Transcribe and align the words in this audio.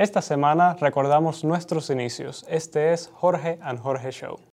Esta 0.00 0.22
semana 0.22 0.78
recordamos 0.80 1.44
nuestros 1.44 1.90
inicios. 1.90 2.46
Este 2.48 2.94
es 2.94 3.10
Jorge 3.16 3.58
and 3.60 3.80
Jorge 3.80 4.10
Show. 4.10 4.49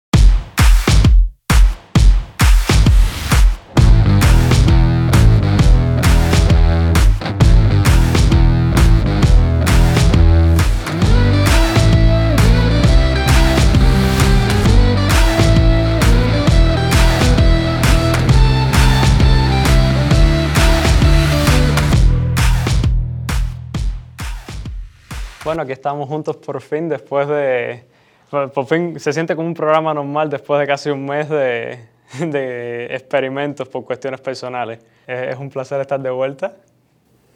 Bueno, 25.54 25.65
aquí 25.65 25.73
estamos 25.73 26.09
juntos 26.09 26.38
por 26.38 26.59
fin, 26.61 26.89
después 26.89 27.27
de... 27.27 27.86
Por 28.32 28.65
fin 28.65 29.00
se 29.00 29.14
siente 29.14 29.36
como 29.36 29.47
un 29.47 29.54
programa 29.54 29.93
normal 29.93 30.28
después 30.28 30.59
de 30.59 30.65
casi 30.65 30.89
un 30.89 31.05
mes 31.05 31.29
de, 31.29 31.78
de 32.18 32.88
experimentos 32.90 33.70
por 33.70 33.86
cuestiones 33.86 34.20
personales. 34.20 34.84
Es 35.05 35.38
un 35.38 35.52
placer 35.52 35.80
estar 35.80 36.00
de 36.00 36.09
vuelta. 36.09 36.55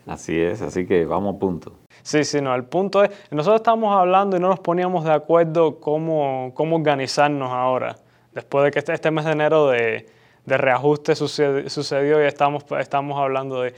Así 0.08 0.36
es, 0.36 0.64
así 0.64 0.88
que 0.88 1.06
vamos 1.06 1.36
a 1.36 1.38
punto. 1.38 1.74
Sí, 2.02 2.24
sí, 2.24 2.42
no, 2.42 2.56
el 2.56 2.64
punto 2.64 3.04
es, 3.04 3.12
nosotros 3.30 3.62
estamos 3.62 3.96
hablando 3.96 4.36
y 4.36 4.40
no 4.40 4.48
nos 4.48 4.62
poníamos 4.62 5.06
de 5.06 5.14
acuerdo 5.14 5.80
cómo, 5.80 6.54
cómo 6.56 6.78
organizarnos 6.78 7.52
ahora, 7.52 7.98
después 8.34 8.66
de 8.66 8.72
que 8.72 8.80
este, 8.80 8.94
este 8.94 9.12
mes 9.12 9.26
de 9.26 9.32
enero 9.34 9.68
de, 9.68 10.08
de 10.44 10.58
reajuste 10.58 11.14
sucedió, 11.14 11.70
sucedió 11.70 12.24
y 12.24 12.26
estamos, 12.26 12.66
estamos 12.80 13.20
hablando 13.20 13.62
de 13.62 13.76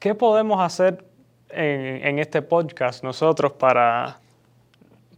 qué 0.00 0.16
podemos 0.16 0.60
hacer 0.60 1.04
en, 1.52 2.18
este 2.18 2.42
podcast 2.42 3.02
nosotros 3.04 3.52
para, 3.52 4.18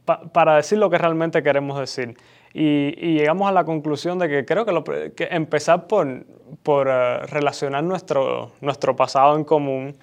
para 0.05 0.57
decir 0.57 0.79
lo 0.79 0.91
que 0.91 0.99
realmente 0.99 1.43
queremos 1.43 1.79
decir. 1.79 2.17
Y, 2.55 3.15
llegamos 3.17 3.49
a 3.49 3.53
la 3.53 3.65
conclusión 3.65 4.19
de 4.19 4.29
que 4.29 4.45
creo 4.45 4.65
que, 4.65 4.73
lo, 4.73 4.85
que 4.85 5.29
empezar 5.31 5.87
por, 5.87 6.25
por 6.63 6.89
eh, 6.89 7.19
relacionar 7.27 7.83
nuestro, 7.83 8.53
nuestro 8.61 8.95
pasado 8.95 9.37
en 9.37 9.45
común 9.45 9.97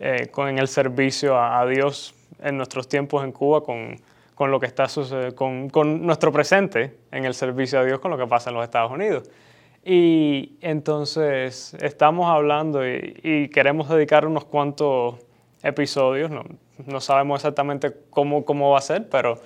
eh, 0.00 0.28
con 0.30 0.58
el 0.58 0.66
servicio 0.68 1.38
a, 1.38 1.64
Dios 1.66 2.14
en 2.42 2.56
nuestros 2.56 2.88
tiempos 2.88 3.22
en 3.22 3.32
Cuba, 3.32 3.62
con, 3.62 4.00
con 4.34 4.50
lo 4.50 4.58
que 4.58 4.66
está 4.66 4.86
con, 5.34 5.68
con 5.68 6.04
nuestro 6.04 6.32
presente 6.32 6.96
en 7.12 7.24
el 7.24 7.34
servicio 7.34 7.78
a 7.80 7.84
Dios, 7.84 8.00
con 8.00 8.10
lo 8.10 8.18
que 8.18 8.26
pasa 8.26 8.50
en 8.50 8.56
los 8.56 8.64
Estados 8.64 8.90
Unidos. 8.90 9.30
Y 9.84 10.58
entonces 10.60 11.74
estamos 11.80 12.28
hablando 12.28 12.86
y 12.86 13.48
queremos 13.48 13.88
dedicar 13.88 14.26
unos 14.26 14.44
cuantos 14.44 15.16
episodios, 15.62 16.30
no, 16.30 16.44
no 16.86 17.00
sabemos 17.00 17.40
exactamente 17.40 17.92
cómo, 18.10 18.44
cómo 18.44 18.70
va 18.70 18.78
a 18.78 18.82
ser, 18.82 19.08
pero 19.08 19.38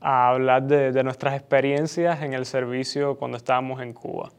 a 0.00 0.30
hablar 0.30 0.62
de, 0.64 1.02
nuestras 1.02 1.34
experiencias 1.34 2.22
en 2.22 2.34
el 2.34 2.46
servicio 2.46 3.16
cuando 3.16 3.36
estábamos 3.36 3.80
en 3.80 3.92
Cuba. 3.92 4.30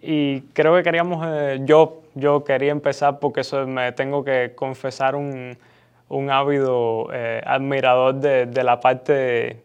Y 0.00 0.42
creo 0.52 0.76
que 0.76 0.82
queríamos, 0.82 1.26
eh, 1.26 1.60
yo, 1.64 2.02
yo 2.14 2.44
quería 2.44 2.70
empezar 2.70 3.18
porque 3.18 3.40
eso, 3.40 3.66
me 3.66 3.90
tengo 3.92 4.22
que 4.22 4.52
confesar 4.54 5.16
un, 5.16 5.56
un 6.08 6.30
ávido 6.30 7.08
eh, 7.12 7.42
admirador 7.44 8.14
de, 8.14 8.46
de, 8.46 8.62
la 8.62 8.78
parte 8.78 9.64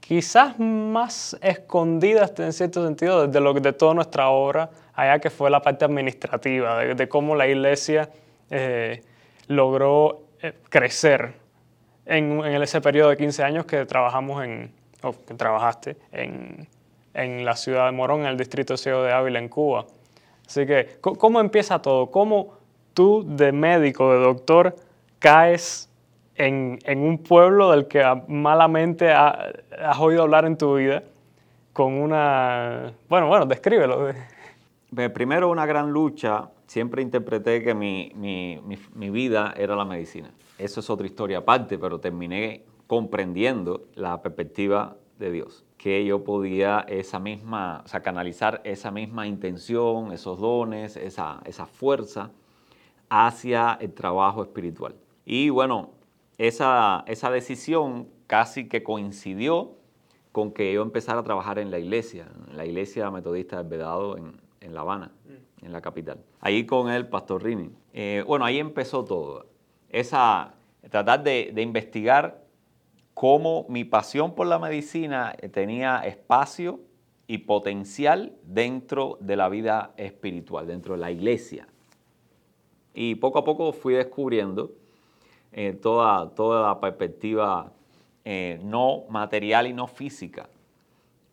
quizás 0.00 0.58
más 0.58 1.36
escondida 1.42 2.30
en 2.38 2.52
cierto 2.52 2.84
sentido 2.84 3.26
de, 3.26 3.40
lo, 3.40 3.52
de 3.54 3.72
toda 3.72 3.92
nuestra 3.92 4.28
obra, 4.28 4.70
allá 4.94 5.18
que 5.18 5.30
fue 5.30 5.50
la 5.50 5.60
parte 5.60 5.84
administrativa, 5.84 6.78
de, 6.78 7.08
cómo 7.08 7.34
la 7.34 7.48
iglesia... 7.48 8.08
Eh, 8.50 9.02
logró 9.48 10.22
eh, 10.42 10.52
crecer 10.68 11.34
en, 12.04 12.44
ese 12.44 12.80
periodo 12.80 13.10
de 13.10 13.16
15 13.16 13.42
años 13.42 13.66
que 13.66 13.84
trabajamos 13.84 14.44
en, 14.44 14.72
que 15.26 15.34
trabajaste 15.34 15.96
en, 16.12 16.68
en 17.14 17.44
la 17.44 17.56
ciudad 17.56 17.86
de 17.86 17.92
Morón, 17.92 18.20
en 18.20 18.26
el 18.26 18.36
distrito 18.36 18.76
ciego 18.76 19.02
de 19.02 19.12
Ávila, 19.12 19.38
en 19.38 19.48
Cuba. 19.48 19.86
Así 20.46 20.66
que, 20.66 20.98
¿cómo 21.00 21.40
empieza 21.40 21.80
todo? 21.82 22.10
¿Cómo 22.10 22.54
tú, 22.94 23.24
de 23.26 23.50
médico, 23.52 24.12
de 24.12 24.20
doctor, 24.20 24.76
caes 25.18 25.90
en, 26.36 26.78
en 26.84 27.00
un 27.00 27.18
pueblo 27.18 27.72
del 27.72 27.88
que 27.88 28.04
malamente 28.28 29.12
has 29.12 29.98
oído 29.98 30.22
hablar 30.22 30.44
en 30.44 30.56
tu 30.56 30.76
vida 30.76 31.02
con 31.72 31.94
una... 31.94 32.92
Bueno, 33.08 33.28
bueno, 33.28 33.44
descríbelo. 33.44 34.08
Primero, 35.12 35.50
una 35.50 35.66
gran 35.66 35.90
lucha 35.90 36.48
siempre 36.66 37.02
interpreté 37.02 37.62
que 37.62 37.74
mi, 37.74 38.12
mi, 38.14 38.60
mi, 38.94 39.10
vida 39.10 39.54
era 39.56 39.76
la 39.76 39.84
medicina. 39.84 40.30
Eso 40.58 40.80
es 40.80 40.90
otra 40.90 41.06
historia 41.06 41.38
aparte, 41.38 41.78
pero 41.78 42.00
terminé 42.00 42.64
comprendiendo 42.86 43.86
la 43.94 44.22
perspectiva 44.22 44.96
de 45.18 45.30
Dios, 45.30 45.64
que 45.78 46.04
yo 46.04 46.24
podía 46.24 46.80
esa 46.88 47.18
misma, 47.18 47.82
o 47.84 47.88
sea, 47.88 48.02
canalizar 48.02 48.60
esa 48.64 48.90
misma 48.90 49.26
intención, 49.26 50.12
esos 50.12 50.40
dones, 50.40 50.96
esa, 50.96 51.40
esa 51.46 51.66
fuerza 51.66 52.32
hacia 53.08 53.78
el 53.80 53.92
trabajo 53.92 54.42
espiritual. 54.42 54.94
Y 55.24 55.48
bueno, 55.50 55.90
esa, 56.38 57.04
esa 57.06 57.30
decisión 57.30 58.08
casi 58.26 58.68
que 58.68 58.82
coincidió 58.82 59.76
con 60.32 60.52
que 60.52 60.72
yo 60.72 60.82
empezara 60.82 61.20
a 61.20 61.22
trabajar 61.22 61.58
en 61.58 61.70
la 61.70 61.78
iglesia, 61.78 62.28
en 62.50 62.56
la 62.56 62.66
iglesia 62.66 63.10
metodista 63.10 63.56
del 63.56 63.68
Vedado 63.68 64.18
en, 64.18 64.38
en 64.60 64.74
La 64.74 64.82
Habana 64.82 65.12
en 65.66 65.72
la 65.72 65.82
capital. 65.82 66.18
Ahí 66.40 66.64
con 66.64 66.90
el 66.90 67.08
pastor 67.08 67.42
Rini. 67.42 67.70
Eh, 67.92 68.24
bueno, 68.26 68.44
ahí 68.44 68.58
empezó 68.58 69.04
todo. 69.04 69.46
Esa, 69.90 70.54
tratar 70.90 71.22
de, 71.22 71.52
investigar 71.56 72.44
cómo 73.12 73.66
mi 73.68 73.84
pasión 73.84 74.34
por 74.34 74.46
la 74.46 74.58
medicina 74.58 75.34
tenía 75.52 75.98
espacio 76.00 76.80
y 77.26 77.38
potencial 77.38 78.32
dentro 78.44 79.18
de 79.20 79.36
la 79.36 79.48
vida 79.48 79.92
espiritual, 79.96 80.66
dentro 80.66 80.94
de 80.94 81.00
la 81.00 81.10
iglesia. 81.10 81.66
Y 82.94 83.16
poco 83.16 83.40
a 83.40 83.44
poco 83.44 83.72
fui 83.72 83.94
descubriendo 83.94 84.70
eh, 85.52 85.72
toda, 85.72 86.30
toda 86.30 86.68
la 86.68 86.80
perspectiva 86.80 87.72
eh, 88.24 88.60
no 88.62 89.04
material 89.08 89.66
y 89.66 89.72
no 89.72 89.86
física 89.86 90.48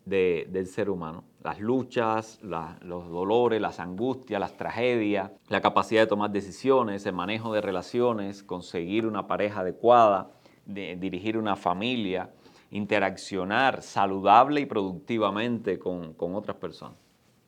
del 0.04 0.66
ser 0.66 0.90
humano. 0.90 1.24
Las 1.44 1.60
luchas, 1.60 2.40
los 2.42 3.10
dolores, 3.10 3.60
las 3.60 3.78
angustias, 3.78 4.40
las 4.40 4.56
tragedias, 4.56 5.30
la 5.48 5.60
capacidad 5.60 6.00
de 6.00 6.06
tomar 6.06 6.30
decisiones, 6.30 7.04
el 7.04 7.12
manejo 7.12 7.52
de 7.52 7.60
relaciones, 7.60 8.42
conseguir 8.42 9.06
una 9.06 9.26
pareja 9.26 9.60
adecuada, 9.60 10.30
de, 10.64 10.96
dirigir 10.96 11.36
una 11.36 11.54
familia, 11.54 12.30
interaccionar 12.70 13.82
saludable 13.82 14.62
y 14.62 14.66
productivamente 14.66 15.78
con, 15.78 16.14
otras 16.18 16.56
personas. 16.56 16.96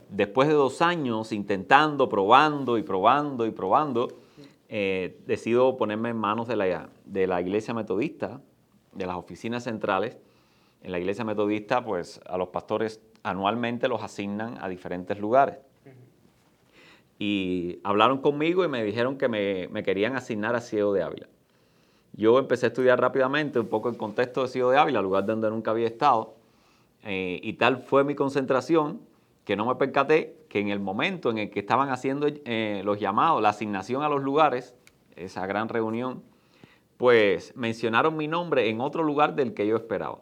Después 0.09 0.47
de 0.47 0.53
dos 0.53 0.83
años 0.83 1.31
intentando, 1.31 2.07
probando 2.07 2.77
y 2.77 2.83
probando 2.83 3.47
y 3.47 3.51
probando, 3.51 4.09
eh, 4.69 5.19
decido 5.25 5.75
ponerme 5.75 6.09
en 6.09 6.17
manos 6.17 6.47
de 6.47 6.55
la, 6.55 6.89
de 7.03 7.25
la 7.25 7.41
iglesia 7.41 7.73
metodista, 7.73 8.41
de 8.93 9.07
las 9.07 9.15
oficinas 9.15 9.63
centrales, 9.63 10.19
en 10.81 10.91
la 10.91 10.99
iglesia 10.99 11.23
metodista, 11.23 11.83
pues 11.83 12.19
a 12.25 12.37
los 12.37 12.49
pastores 12.49 13.01
anualmente 13.23 13.87
los 13.87 14.01
asignan 14.03 14.57
a 14.61 14.69
diferentes 14.69 15.19
lugares. 15.19 15.57
Y 17.19 17.79
hablaron 17.83 18.19
conmigo 18.19 18.63
y 18.63 18.67
me 18.67 18.83
dijeron 18.83 19.17
que 19.17 19.27
me, 19.27 19.83
querían 19.83 20.15
asignar 20.15 20.55
a 20.55 20.61
Ciego 20.61 20.93
de 20.93 21.01
Ávila. 21.01 21.27
Yo 22.13 22.39
empecé 22.39 22.67
a 22.67 22.69
estudiar 22.69 22.99
rápidamente 23.01 23.59
un 23.59 23.67
poco 23.67 23.89
el 23.89 23.97
contexto 23.97 24.43
de 24.43 24.47
Ciego 24.49 24.71
de 24.71 24.77
Ávila, 24.77 25.01
lugar 25.01 25.25
donde 25.25 25.49
nunca 25.49 25.71
había 25.71 25.87
estado. 25.87 26.35
Eh, 27.03 27.39
y 27.41 27.53
tal 27.53 27.77
fue 27.77 28.03
mi 28.03 28.15
concentración 28.15 29.01
que 29.45 29.55
no 29.55 29.65
me 29.65 29.75
percaté 29.75 30.35
que 30.49 30.59
en 30.59 30.69
el 30.69 30.79
momento 30.79 31.29
en 31.29 31.37
el 31.37 31.49
que 31.49 31.59
estaban 31.59 31.89
haciendo 31.89 32.27
eh, 32.27 32.81
los 32.83 32.99
llamados, 32.99 33.41
la 33.41 33.49
asignación 33.49 34.03
a 34.03 34.09
los 34.09 34.21
lugares, 34.21 34.75
esa 35.15 35.45
gran 35.47 35.69
reunión, 35.69 36.21
pues 36.97 37.55
mencionaron 37.55 38.17
mi 38.17 38.27
nombre 38.27 38.69
en 38.69 38.81
otro 38.81 39.03
lugar 39.03 39.35
del 39.35 39.53
que 39.53 39.65
yo 39.65 39.77
esperaba. 39.77 40.19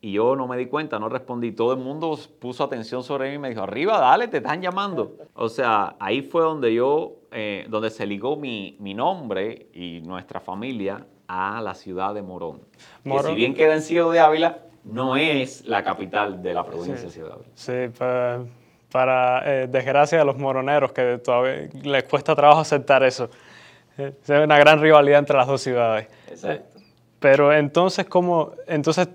Y 0.00 0.12
yo 0.12 0.36
no 0.36 0.46
me 0.46 0.56
di 0.56 0.66
cuenta, 0.66 0.98
no 0.98 1.08
respondí. 1.08 1.52
Todo 1.52 1.72
el 1.72 1.78
mundo 1.78 2.18
puso 2.38 2.64
atención 2.64 3.02
sobre 3.02 3.30
mí 3.30 3.36
y 3.36 3.38
me 3.38 3.48
dijo, 3.50 3.62
arriba, 3.62 3.98
dale, 3.98 4.28
te 4.28 4.38
están 4.38 4.60
llamando. 4.62 5.16
O 5.34 5.48
sea, 5.48 5.96
ahí 5.98 6.22
fue 6.22 6.42
donde 6.42 6.72
yo, 6.74 7.16
eh, 7.32 7.66
donde 7.68 7.90
se 7.90 8.06
ligó 8.06 8.36
mi, 8.36 8.76
mi, 8.80 8.94
nombre 8.94 9.66
y 9.72 10.00
nuestra 10.02 10.40
familia 10.40 11.06
a 11.26 11.60
la 11.60 11.74
ciudad 11.74 12.14
de 12.14 12.22
Morón. 12.22 12.60
Que 13.04 13.18
si 13.20 13.34
bien 13.34 13.54
queda 13.54 13.74
en 13.74 13.82
Ciudad 13.82 14.10
de 14.12 14.20
Ávila, 14.20 14.58
no 14.84 15.16
es 15.16 15.66
la 15.66 15.82
capital 15.82 16.42
de 16.42 16.54
la 16.54 16.64
provincia 16.64 17.02
de 17.02 17.10
Ciudad 17.10 17.28
de 17.28 17.34
Ávila. 17.34 17.50
Sí, 17.54 18.52
para, 18.90 19.42
eh, 19.62 19.66
desgracia 19.68 20.18
de 20.18 20.24
los 20.24 20.36
moroneros 20.36 20.92
que 20.92 21.18
todavía 21.18 21.68
les 21.82 22.04
cuesta 22.04 22.36
trabajo 22.36 22.60
aceptar 22.60 23.02
eso. 23.02 23.30
Eh, 23.98 24.12
es 24.22 24.30
una 24.30 24.58
gran 24.58 24.80
rivalidad 24.80 25.18
entre 25.18 25.36
las 25.36 25.46
dos 25.46 25.62
ciudades. 25.62 26.08
Exacto. 26.28 26.80
Pero 27.18 27.52
entonces, 27.52 28.04
¿cómo? 28.06 28.52
Entonces 28.66 29.08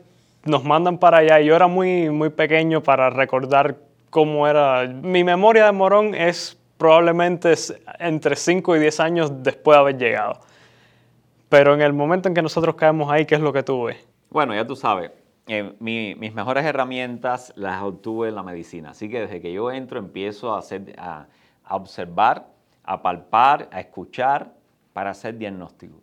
nos 0.47 0.63
mandan 0.63 0.97
para 0.97 1.17
allá. 1.17 1.39
Yo 1.39 1.55
era 1.55 1.67
muy, 1.67 2.09
muy 2.09 2.29
pequeño 2.29 2.81
para 2.81 3.09
recordar 3.09 3.77
cómo 4.09 4.47
era. 4.47 4.88
Mi 4.88 5.23
memoria 5.23 5.65
de 5.65 5.71
Morón 5.71 6.15
es 6.15 6.57
probablemente 6.77 7.53
entre 7.99 8.35
5 8.35 8.75
y 8.75 8.79
10 8.79 8.99
años 8.99 9.44
después 9.44 9.75
de 9.75 9.79
haber 9.79 9.97
llegado. 9.97 10.39
pero 11.49 11.73
en 11.73 11.81
el 11.81 11.94
momento 11.94 12.27
en 12.27 12.35
que 12.35 12.41
nosotros 12.41 12.75
caemos 12.75 13.09
ahí, 13.09 13.25
¿qué 13.25 13.35
es 13.35 13.41
lo 13.41 13.53
que 13.53 13.63
tú 13.63 13.85
ves? 13.85 14.05
Bueno, 14.29 14.53
ya 14.53 14.67
tú 14.67 14.75
sabes, 14.75 15.11
eh, 15.47 15.73
mis 15.79 16.33
mejores 16.33 16.65
herramientas 16.65 17.53
las 17.55 17.81
obtuve 17.81 18.27
en 18.27 18.35
la 18.35 18.44
medicina, 18.44 18.89
así 18.89 19.07
que 19.07 19.21
desde 19.21 19.39
que 19.39 19.53
yo 19.53 19.71
entro 19.71 19.97
empiezo 19.97 20.53
a, 20.53 20.59
hacer, 20.59 20.94
a, 20.97 21.27
observar, 21.69 22.47
a 22.83 23.01
palpar, 23.01 23.69
a 23.71 23.79
escuchar 23.79 24.51
para 24.91 25.11
hacer 25.11 25.38
diagnóstico. 25.38 26.01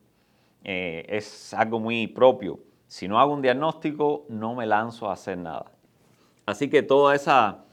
Eh, 0.64 1.05
es 1.11 1.52
algo 1.52 1.79
muy 1.79 2.06
propio. 2.06 2.58
Si 2.88 3.08
no 3.08 3.19
hago 3.19 3.32
un 3.32 3.42
diagnóstico, 3.42 4.25
no 4.28 4.54
me 4.54 4.66
lanzo 4.66 5.08
a 5.08 5.14
hacer 5.14 5.38
nada. 5.38 5.72
Así 6.46 6.69
que 6.69 6.82
toda 6.82 7.14
esa 7.14 7.64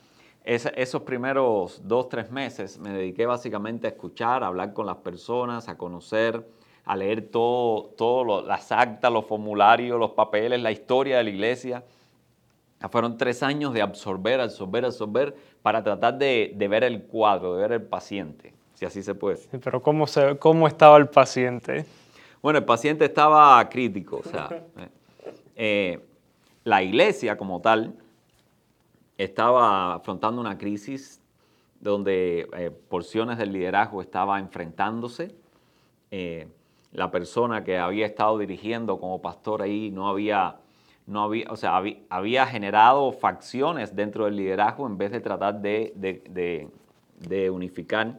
esos 0.43 1.03
primeros 1.03 1.81
dos, 1.83 2.09
tres 2.09 2.31
meses 2.31 2.79
me 2.79 2.89
dediqué 2.89 3.25
básicamente 3.25 3.87
a 3.87 3.91
escuchar, 3.91 4.43
a 4.43 4.47
hablar 4.47 4.73
con 4.73 4.85
las 4.85 4.97
personas, 4.97 5.69
a 5.69 5.77
conocer, 5.77 6.43
a 6.85 6.95
leer 6.95 7.29
todo, 7.29 7.91
todo 7.95 8.41
las 8.41 8.71
actas, 8.71 9.11
los 9.11 9.25
formularios, 9.25 9.99
los 9.99 10.11
papeles, 10.11 10.59
la 10.61 10.71
historia 10.71 11.17
de 11.17 11.23
la 11.23 11.29
iglesia. 11.29 11.83
Fueron 12.89 13.17
tres 13.17 13.43
años 13.43 13.73
de 13.73 13.83
absorber, 13.83 14.41
absorber, 14.41 14.85
absorber 14.85 15.35
para 15.61 15.83
tratar 15.83 16.17
de, 16.17 16.55
ver 16.57 16.83
el 16.83 17.03
cuadro, 17.03 17.53
de 17.53 17.61
ver 17.61 17.71
el 17.73 17.83
paciente, 17.83 18.55
si 18.73 18.85
así 18.85 19.03
se 19.03 19.13
puede. 19.13 19.37
pero 19.63 19.83
¿cómo, 19.83 20.07
se, 20.07 20.39
¿cómo 20.39 20.67
estaba 20.67 20.97
el 20.97 21.07
paciente? 21.07 21.85
Bueno, 22.41 22.57
el 22.57 22.65
paciente 22.65 23.05
estaba 23.05 23.69
crítico, 23.69 24.21
o 24.25 24.27
sea, 24.27 24.49
eh, 25.63 25.99
la 26.63 26.81
iglesia 26.81 27.37
como 27.37 27.61
tal 27.61 27.93
estaba 29.15 29.93
afrontando 29.93 30.41
una 30.41 30.57
crisis 30.57 31.21
donde 31.79 32.49
eh, 32.57 32.71
porciones 32.89 33.37
del 33.37 33.53
liderazgo 33.53 34.01
estaba 34.01 34.39
enfrentándose. 34.39 35.35
Eh, 36.09 36.47
la 36.93 37.11
persona 37.11 37.63
que 37.63 37.77
había 37.77 38.07
estado 38.07 38.39
dirigiendo 38.39 38.99
como 38.99 39.21
pastor 39.21 39.61
ahí 39.61 39.91
no 39.91 40.09
había, 40.09 40.55
no 41.05 41.21
había, 41.21 41.45
o 41.51 41.55
sea, 41.55 41.79
había, 42.09 42.47
generado 42.47 43.11
facciones 43.11 43.95
dentro 43.95 44.25
del 44.25 44.37
liderazgo 44.37 44.87
en 44.87 44.97
vez 44.97 45.11
de 45.11 45.19
tratar 45.19 45.61
de, 45.61 46.71
unificar. 47.51 48.17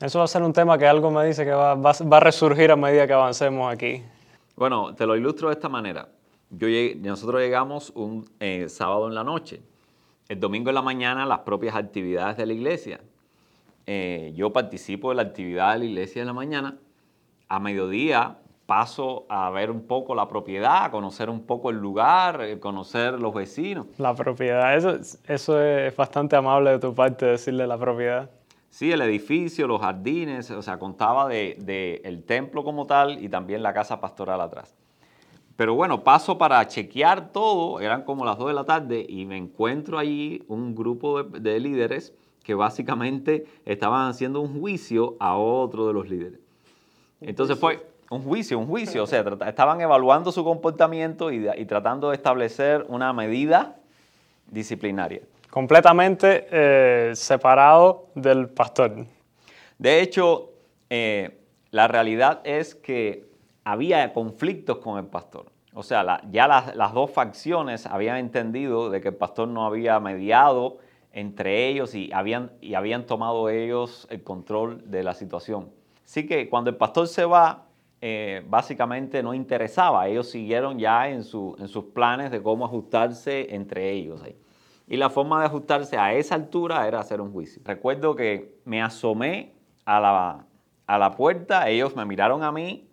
Eso 0.00 0.20
va 0.20 0.24
a 0.24 0.28
ser 0.28 0.42
un 0.42 0.54
tema 0.54 0.78
que 0.78 0.86
algo 0.86 1.10
me 1.10 1.26
dice 1.26 1.44
que 1.44 1.52
va, 1.52 1.72
a 1.72 2.20
resurgir 2.20 2.70
a 2.70 2.76
medida 2.76 3.06
que 3.06 3.12
avancemos 3.12 3.70
aquí. 3.70 4.02
Bueno, 4.56 4.94
te 4.94 5.04
lo 5.04 5.16
ilustro 5.16 5.48
de 5.48 5.54
esta 5.54 5.68
manera. 5.68 6.08
Yo 6.50 6.66
nosotros 7.00 7.40
llegamos 7.40 7.90
un 7.94 8.28
eh, 8.40 8.68
sábado 8.68 9.08
en 9.08 9.14
la 9.14 9.24
noche 9.24 9.62
el 10.28 10.40
domingo 10.40 10.68
en 10.70 10.74
la 10.74 10.82
mañana 10.82 11.26
las 11.26 11.40
propias 11.40 11.74
actividades 11.74 12.36
de 12.36 12.46
la 12.46 12.52
iglesia. 12.52 13.00
Eh, 13.86 14.32
yo 14.36 14.52
participo 14.52 15.08
de 15.08 15.16
la 15.16 15.22
actividad 15.22 15.72
de 15.72 15.78
la 15.80 15.84
iglesia 15.86 16.20
en 16.20 16.26
la 16.26 16.34
mañana. 16.34 16.76
A 17.48 17.58
mediodía 17.58 18.36
paso 18.66 19.24
a 19.30 19.48
ver 19.48 19.70
un 19.70 19.86
poco 19.86 20.14
la 20.14 20.28
propiedad, 20.28 20.84
a 20.84 20.90
conocer 20.90 21.30
un 21.30 21.46
poco 21.46 21.70
el 21.70 21.78
lugar, 21.78 22.42
eh, 22.42 22.60
conocer 22.60 23.18
los 23.18 23.32
vecinos. 23.32 23.86
La 23.96 24.14
propiedad, 24.14 24.76
eso, 24.76 24.98
eso 25.26 25.62
es 25.62 25.96
bastante 25.96 26.36
amable 26.36 26.72
de 26.72 26.78
tu 26.78 26.94
parte 26.94 27.24
decirle 27.24 27.66
la 27.66 27.78
propiedad. 27.78 28.30
Sí, 28.68 28.92
el 28.92 29.00
edificio, 29.00 29.66
los 29.66 29.80
jardines, 29.80 30.50
o 30.50 30.60
sea, 30.60 30.78
contaba 30.78 31.26
de, 31.26 31.56
de 31.58 32.02
el 32.04 32.22
templo 32.24 32.62
como 32.62 32.86
tal 32.86 33.24
y 33.24 33.30
también 33.30 33.62
la 33.62 33.72
casa 33.72 33.98
pastoral 33.98 34.42
atrás. 34.42 34.76
Pero 35.58 35.74
bueno, 35.74 36.04
paso 36.04 36.38
para 36.38 36.64
chequear 36.68 37.32
todo, 37.32 37.80
eran 37.80 38.04
como 38.04 38.24
las 38.24 38.38
2 38.38 38.46
de 38.46 38.54
la 38.54 38.62
tarde 38.62 39.04
y 39.08 39.26
me 39.26 39.36
encuentro 39.36 39.98
allí 39.98 40.40
un 40.46 40.72
grupo 40.72 41.24
de, 41.24 41.58
líderes 41.58 42.14
que 42.44 42.54
básicamente 42.54 43.44
estaban 43.64 44.08
haciendo 44.08 44.40
un 44.40 44.60
juicio 44.60 45.16
a 45.18 45.36
otro 45.36 45.88
de 45.88 45.94
los 45.94 46.08
líderes. 46.08 46.38
Entonces 47.20 47.58
fue 47.58 47.84
un 48.08 48.22
juicio, 48.22 48.56
un 48.56 48.68
juicio, 48.68 49.02
o 49.02 49.06
sea, 49.08 49.24
estaban 49.48 49.80
evaluando 49.80 50.30
su 50.30 50.44
comportamiento 50.44 51.32
y, 51.32 51.48
tratando 51.66 52.10
de 52.10 52.14
establecer 52.14 52.86
una 52.88 53.12
medida 53.12 53.80
disciplinaria. 54.46 55.22
Completamente 55.50 56.46
eh, 56.52 57.16
separado 57.16 58.06
del 58.14 58.48
pastor. 58.48 59.06
De 59.76 60.02
hecho, 60.02 60.52
eh, 60.88 61.36
la 61.72 61.88
realidad 61.88 62.42
es 62.44 62.76
que 62.76 63.27
había 63.70 64.14
conflictos 64.14 64.78
con 64.78 64.98
el 64.98 65.06
pastor. 65.06 65.52
O 65.74 65.82
sea, 65.82 66.22
ya 66.30 66.48
las, 66.48 66.94
dos 66.94 67.10
facciones 67.10 67.84
habían 67.84 68.16
entendido 68.16 68.88
de 68.88 69.02
que 69.02 69.08
el 69.08 69.14
pastor 69.14 69.46
no 69.48 69.66
había 69.66 70.00
mediado 70.00 70.78
entre 71.12 71.68
ellos 71.68 71.94
y 71.94 72.10
habían, 72.12 72.52
y 72.62 72.74
habían 72.74 73.04
tomado 73.04 73.50
ellos 73.50 74.06
el 74.10 74.22
control 74.22 74.90
de 74.90 75.02
la 75.02 75.12
situación. 75.12 75.70
Así 76.02 76.26
que 76.26 76.48
cuando 76.48 76.70
el 76.70 76.76
pastor 76.76 77.08
se 77.08 77.26
va, 77.26 77.66
eh, 78.00 78.42
básicamente 78.48 79.22
no 79.22 79.34
interesaba. 79.34 80.08
Ellos 80.08 80.30
siguieron 80.30 80.78
ya 80.78 81.10
en, 81.10 81.22
su, 81.22 81.54
en, 81.58 81.68
sus 81.68 81.84
planes 81.84 82.30
de 82.30 82.42
cómo 82.42 82.64
ajustarse 82.64 83.54
entre 83.54 83.92
ellos. 83.92 84.22
Y 84.86 84.96
la 84.96 85.10
forma 85.10 85.40
de 85.40 85.46
ajustarse 85.46 85.98
a 85.98 86.14
esa 86.14 86.36
altura 86.36 86.88
era 86.88 87.00
hacer 87.00 87.20
un 87.20 87.32
juicio. 87.32 87.60
Recuerdo 87.66 88.16
que 88.16 88.54
me 88.64 88.80
asomé 88.80 89.52
a 89.84 90.00
la, 90.00 90.46
a 90.86 90.98
la 90.98 91.10
puerta, 91.10 91.68
ellos 91.68 91.94
me 91.94 92.06
miraron 92.06 92.42
a 92.42 92.50
mí 92.50 92.87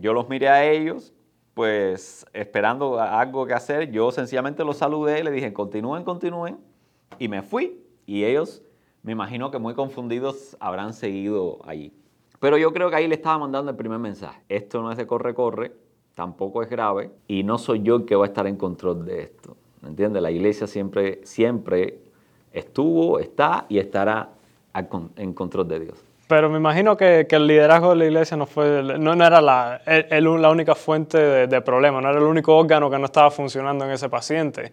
yo 0.00 0.12
los 0.12 0.28
miré 0.28 0.48
a 0.48 0.64
ellos, 0.64 1.12
pues 1.54 2.26
esperando 2.32 3.00
algo 3.00 3.46
que 3.46 3.54
hacer. 3.54 3.90
Yo 3.90 4.10
sencillamente 4.10 4.64
los 4.64 4.76
saludé, 4.76 5.24
le 5.24 5.30
dije, 5.30 5.52
continúen, 5.52 6.04
continúen. 6.04 6.58
Y 7.18 7.28
me 7.28 7.42
fui. 7.42 7.80
Y 8.06 8.24
ellos, 8.24 8.62
me 9.02 9.12
imagino 9.12 9.50
que 9.50 9.58
muy 9.58 9.74
confundidos, 9.74 10.56
habrán 10.60 10.94
seguido 10.94 11.58
allí. 11.66 11.92
Pero 12.40 12.56
yo 12.56 12.72
creo 12.72 12.90
que 12.90 12.96
ahí 12.96 13.08
le 13.08 13.16
estaba 13.16 13.38
mandando 13.38 13.70
el 13.70 13.76
primer 13.76 13.98
mensaje. 13.98 14.40
Esto 14.48 14.80
no 14.82 14.92
es 14.92 14.98
de 14.98 15.06
corre-corre, 15.06 15.72
tampoco 16.14 16.62
es 16.62 16.70
grave. 16.70 17.10
Y 17.26 17.42
no 17.42 17.58
soy 17.58 17.82
yo 17.82 17.96
el 17.96 18.04
que 18.04 18.14
va 18.14 18.24
a 18.24 18.28
estar 18.28 18.46
en 18.46 18.56
control 18.56 19.04
de 19.04 19.22
esto. 19.22 19.56
¿Me 19.82 19.88
entiendes? 19.88 20.22
La 20.22 20.30
iglesia 20.30 20.66
siempre, 20.66 21.20
siempre 21.24 21.98
estuvo, 22.52 23.18
está 23.18 23.66
y 23.68 23.78
estará 23.78 24.30
en 25.16 25.32
control 25.32 25.66
de 25.68 25.80
Dios. 25.80 26.04
Pero 26.28 26.50
me 26.50 26.58
imagino 26.58 26.94
que, 26.96 27.26
el 27.28 27.46
liderazgo 27.46 27.90
de 27.90 27.96
la 27.96 28.04
iglesia 28.04 28.36
no, 28.36 28.44
fue, 28.44 28.82
no, 28.82 29.12
era 29.14 29.40
la, 29.40 29.80
la 29.86 30.50
única 30.50 30.74
fuente 30.74 31.16
de, 31.16 31.46
de 31.46 31.60
problema, 31.62 32.02
no 32.02 32.10
era 32.10 32.18
el 32.18 32.24
único 32.24 32.54
órgano 32.54 32.90
que 32.90 32.98
no 32.98 33.06
estaba 33.06 33.30
funcionando 33.30 33.86
en 33.86 33.92
ese 33.92 34.10
paciente. 34.10 34.70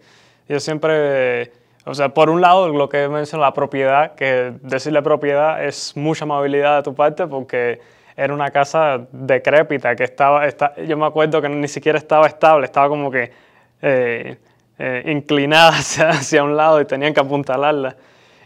Yo 0.48 0.60
siempre, 0.60 1.50
o 1.86 1.94
sea, 1.94 2.10
por 2.10 2.28
un 2.28 2.42
lado, 2.42 2.68
lo 2.68 2.90
que 2.90 3.08
menciono, 3.08 3.42
la 3.42 3.54
propiedad, 3.54 4.14
que 4.14 4.52
decirle 4.60 5.00
propiedad 5.00 5.64
es 5.64 5.96
mucha 5.96 6.24
amabilidad 6.24 6.76
de 6.76 6.82
tu 6.82 6.94
parte 6.94 7.26
porque 7.26 7.80
era 8.16 8.34
una 8.34 8.50
casa 8.50 9.06
decrépita 9.10 9.96
que 9.96 10.04
estaba, 10.04 10.46
yo 10.86 10.96
me 10.98 11.06
acuerdo 11.06 11.40
que 11.40 11.48
ni 11.48 11.68
siquiera 11.68 11.96
estaba 11.96 12.26
estable, 12.26 12.66
estaba 12.66 12.88
como 12.88 13.10
que 13.10 13.32
eh, 13.80 14.36
eh, 14.78 15.02
inclinada 15.06 15.70
hacia, 15.78 16.10
hacia 16.10 16.44
un 16.44 16.54
lado 16.54 16.82
y 16.82 16.84
tenían 16.84 17.14
que 17.14 17.20
apuntalarla. 17.20 17.96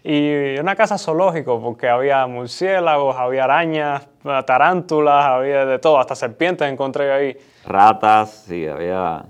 Y 0.02 0.58
una 0.58 0.74
casa 0.76 0.96
zoológico, 0.96 1.60
porque 1.60 1.88
había 1.88 2.26
murciélagos, 2.26 3.16
había 3.16 3.44
arañas, 3.44 4.08
tarántulas, 4.46 5.26
había 5.26 5.66
de 5.66 5.78
todo, 5.78 5.98
hasta 5.98 6.14
serpientes 6.14 6.70
encontré 6.70 7.12
ahí. 7.12 7.36
Ratas, 7.66 8.44
sí, 8.46 8.66
había 8.66 9.26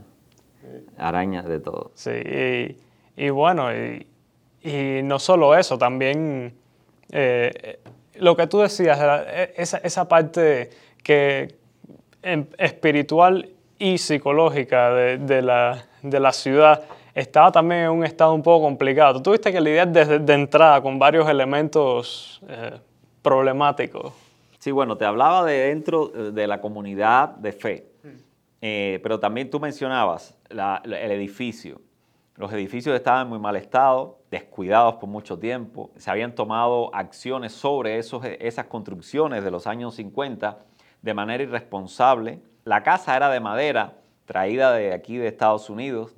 arañas 0.96 1.46
de 1.46 1.58
todo. 1.58 1.90
Sí, 1.94 2.12
y, 3.16 3.30
bueno, 3.30 3.68
y, 3.74 5.00
no 5.02 5.18
solo 5.18 5.56
eso, 5.56 5.76
también 5.76 6.54
eh, 7.10 7.80
lo 8.14 8.36
que 8.36 8.46
tú 8.46 8.60
decías, 8.60 8.98
esa, 9.56 9.78
esa 9.78 10.06
parte 10.06 10.70
que 11.02 11.56
em, 12.22 12.46
espiritual 12.58 13.48
y 13.78 13.98
psicológica 13.98 14.92
de, 14.92 15.18
de, 15.18 15.42
la, 15.42 15.86
de 16.02 16.20
la 16.20 16.32
ciudad 16.32 16.84
estaba 17.14 17.50
también 17.50 17.82
en 17.82 17.90
un 17.90 18.04
estado 18.04 18.34
un 18.34 18.42
poco 18.42 18.64
complicado. 18.64 19.14
Tú 19.14 19.22
tuviste 19.22 19.52
que 19.52 19.60
lidiar 19.60 19.88
desde 19.88 20.18
de 20.18 20.34
entrada 20.34 20.80
con 20.80 20.98
varios 20.98 21.28
elementos 21.28 22.40
eh, 22.48 22.78
problemáticos. 23.22 24.12
Sí, 24.58 24.70
bueno, 24.70 24.96
te 24.96 25.04
hablaba 25.04 25.44
de 25.44 25.68
dentro 25.68 26.12
eh, 26.14 26.30
de 26.32 26.46
la 26.46 26.60
comunidad 26.60 27.30
de 27.30 27.52
fe, 27.52 27.86
eh, 28.60 29.00
pero 29.02 29.18
también 29.18 29.48
tú 29.50 29.58
mencionabas 29.58 30.36
el 30.50 31.12
edificio. 31.12 31.80
Los 32.36 32.52
edificios 32.52 32.94
estaban 32.94 33.22
en 33.22 33.28
muy 33.28 33.38
mal 33.38 33.56
estado, 33.56 34.18
descuidados 34.30 34.94
por 34.94 35.08
mucho 35.08 35.38
tiempo. 35.38 35.90
Se 35.96 36.10
habían 36.10 36.34
tomado 36.34 36.94
acciones 36.94 37.52
sobre 37.52 37.98
esos, 37.98 38.24
esas 38.24 38.66
construcciones 38.66 39.44
de 39.44 39.50
los 39.50 39.66
años 39.66 39.94
50 39.96 40.58
de 41.02 41.14
manera 41.14 41.42
irresponsable. 41.42 42.40
La 42.64 42.82
casa 42.82 43.16
era 43.16 43.28
de 43.28 43.40
madera, 43.40 43.98
traída 44.24 44.72
de 44.72 44.92
aquí 44.94 45.16
de 45.16 45.28
Estados 45.28 45.68
Unidos, 45.68 46.14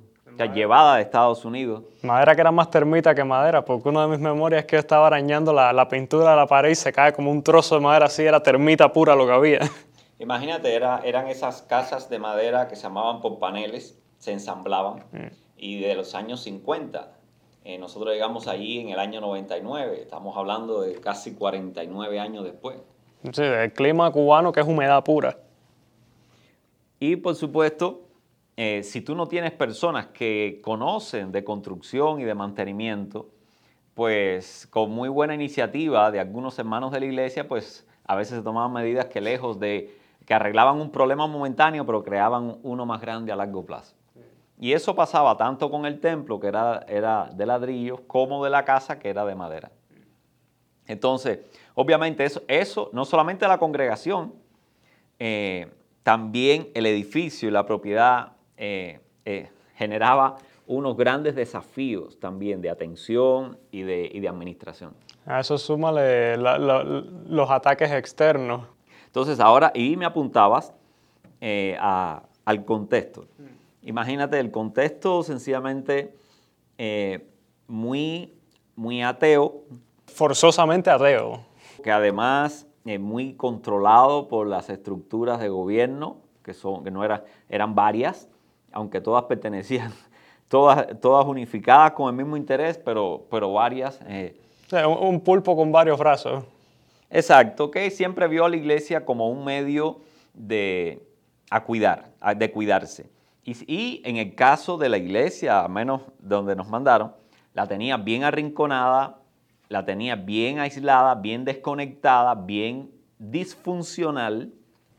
llevada 0.53 0.95
de 0.95 1.03
Estados 1.03 1.45
Unidos. 1.45 1.83
Madera 2.01 2.35
que 2.35 2.41
era 2.41 2.51
más 2.51 2.69
termita 2.69 3.13
que 3.13 3.23
madera, 3.23 3.63
porque 3.63 3.89
una 3.89 4.03
de 4.03 4.07
mis 4.09 4.19
memorias 4.19 4.61
es 4.61 4.65
que 4.67 4.75
yo 4.75 4.79
estaba 4.79 5.07
arañando 5.07 5.53
la, 5.53 5.87
pintura 5.87 6.31
de 6.31 6.35
la 6.37 6.47
pared 6.47 6.69
y 6.71 6.75
se 6.75 6.91
cae 6.91 7.13
como 7.13 7.31
un 7.31 7.43
trozo 7.43 7.75
de 7.75 7.81
madera 7.81 8.07
así, 8.07 8.23
era 8.23 8.41
termita 8.41 8.91
pura 8.91 9.15
lo 9.15 9.25
que 9.25 9.31
había. 9.31 9.59
Imagínate, 10.19 10.73
era, 10.73 11.01
eran 11.03 11.27
esas 11.27 11.61
casas 11.61 12.09
de 12.09 12.19
madera 12.19 12.67
que 12.67 12.75
se 12.75 12.83
llamaban 12.83 13.21
por 13.21 13.39
paneles, 13.39 13.99
se 14.19 14.31
ensamblaban, 14.31 15.03
mm. 15.11 15.27
y 15.57 15.81
de 15.81 15.95
los 15.95 16.15
años 16.15 16.41
50. 16.41 17.11
Eh, 17.65 17.77
nosotros 17.77 18.13
llegamos 18.13 18.47
allí 18.47 18.79
en 18.79 18.89
el 18.89 18.99
año 18.99 19.21
99, 19.21 20.01
estamos 20.01 20.35
hablando 20.37 20.81
de 20.81 20.99
casi 20.99 21.33
49 21.33 22.19
años 22.19 22.43
después. 22.43 22.77
Sí, 23.31 23.41
el 23.41 23.71
clima 23.71 24.11
cubano 24.11 24.51
que 24.51 24.59
es 24.59 24.67
humedad 24.67 25.01
pura. 25.03 25.37
Y 26.99 27.15
por 27.15 27.35
supuesto, 27.35 28.01
eh, 28.55 28.83
si 28.83 29.01
tú 29.01 29.15
no 29.15 29.27
tienes 29.27 29.51
personas 29.51 30.07
que 30.07 30.59
conocen 30.63 31.31
de 31.31 31.43
construcción 31.43 32.19
y 32.19 32.23
de 32.23 32.35
mantenimiento, 32.35 33.29
pues 33.95 34.67
con 34.67 34.91
muy 34.91 35.09
buena 35.09 35.33
iniciativa 35.33 36.11
de 36.11 36.19
algunos 36.19 36.57
hermanos 36.59 36.91
de 36.91 36.99
la 36.99 37.05
iglesia, 37.05 37.47
pues 37.47 37.87
a 38.05 38.15
veces 38.15 38.37
se 38.37 38.43
tomaban 38.43 38.73
medidas 38.73 39.05
que 39.05 39.21
lejos 39.21 39.59
de 39.59 39.97
que 40.25 40.33
arreglaban 40.33 40.79
un 40.79 40.91
problema 40.91 41.27
momentáneo, 41.27 41.85
pero 41.85 42.03
creaban 42.03 42.57
uno 42.63 42.85
más 42.85 43.01
grande 43.01 43.31
a 43.31 43.35
largo 43.35 43.65
plazo. 43.65 43.95
Y 44.59 44.71
eso 44.71 44.95
pasaba 44.95 45.35
tanto 45.35 45.69
con 45.69 45.85
el 45.85 45.99
templo, 45.99 46.39
que 46.39 46.47
era, 46.47 46.85
era 46.87 47.29
de 47.33 47.45
ladrillo, 47.45 48.07
como 48.07 48.43
de 48.43 48.49
la 48.49 48.63
casa, 48.63 48.99
que 48.99 49.09
era 49.09 49.25
de 49.25 49.35
madera. 49.35 49.71
Entonces, 50.85 51.39
obviamente 51.73 52.23
eso, 52.23 52.43
eso 52.47 52.89
no 52.93 53.03
solamente 53.03 53.47
la 53.47 53.57
congregación, 53.57 54.33
eh, 55.19 55.69
también 56.03 56.69
el 56.73 56.85
edificio 56.85 57.49
y 57.49 57.51
la 57.51 57.65
propiedad 57.65 58.33
eh, 58.65 59.01
eh, 59.25 59.49
generaba 59.75 60.37
unos 60.67 60.95
grandes 60.95 61.35
desafíos 61.35 62.17
también 62.17 62.61
de 62.61 62.69
atención 62.69 63.57
y 63.71 63.81
de, 63.81 64.09
y 64.09 64.21
de 64.21 64.29
administración. 64.29 64.93
A 65.25 65.41
eso 65.41 65.57
súmale 65.57 66.37
los 66.37 67.51
ataques 67.51 67.91
externos. 67.91 68.65
Entonces 69.07 69.41
ahora, 69.41 69.73
y 69.75 69.97
me 69.97 70.05
apuntabas 70.05 70.73
al 71.41 72.63
contexto. 72.63 73.25
Imagínate 73.81 74.39
el 74.39 74.49
contexto 74.49 75.23
sencillamente 75.23 76.15
muy, 77.67 78.33
muy 78.77 79.01
ateo. 79.01 79.63
Forzosamente 80.07 80.89
ateo. 80.89 81.45
Que 81.83 81.91
además 81.91 82.65
es 82.85 82.99
muy 82.99 83.33
controlado 83.33 84.29
por 84.29 84.47
las 84.47 84.69
estructuras 84.69 85.41
de 85.41 85.49
gobierno, 85.49 86.21
que, 86.43 86.53
son, 86.53 86.85
que 86.85 86.91
no 86.91 87.03
eran, 87.03 87.23
eran 87.49 87.75
varias, 87.75 88.29
aunque 88.73 89.01
todas 89.01 89.23
pertenecían, 89.23 89.93
todas, 90.47 90.99
todas 90.99 91.25
unificadas 91.25 91.91
con 91.91 92.09
el 92.09 92.15
mismo 92.15 92.37
interés, 92.37 92.77
pero, 92.77 93.25
pero 93.29 93.53
varias. 93.53 93.99
Eh. 94.07 94.35
un 94.85 95.21
pulpo 95.21 95.55
con 95.55 95.71
varios 95.71 95.97
brazos. 95.97 96.43
Exacto, 97.09 97.69
que 97.69 97.89
siempre 97.91 98.27
vio 98.27 98.45
a 98.45 98.49
la 98.49 98.55
iglesia 98.55 99.05
como 99.05 99.29
un 99.29 99.45
medio 99.45 100.01
de 100.33 101.07
a 101.49 101.63
cuidar, 101.63 102.09
de 102.35 102.51
cuidarse. 102.51 103.09
Y, 103.43 103.51
y, 103.71 104.01
en 104.03 104.17
el 104.17 104.33
caso 104.33 104.77
de 104.77 104.89
la 104.89 104.97
iglesia, 104.97 105.63
a 105.63 105.67
menos 105.67 106.01
donde 106.17 106.55
nos 106.55 106.67
mandaron, 106.67 107.13
la 107.53 107.67
tenía 107.67 107.97
bien 107.97 108.23
arrinconada, 108.23 109.19
la 109.69 109.85
tenía 109.85 110.15
bien 110.15 110.59
aislada, 110.59 111.13
bien 111.15 111.45
desconectada, 111.45 112.33
bien 112.33 112.91
disfuncional. 113.19 114.51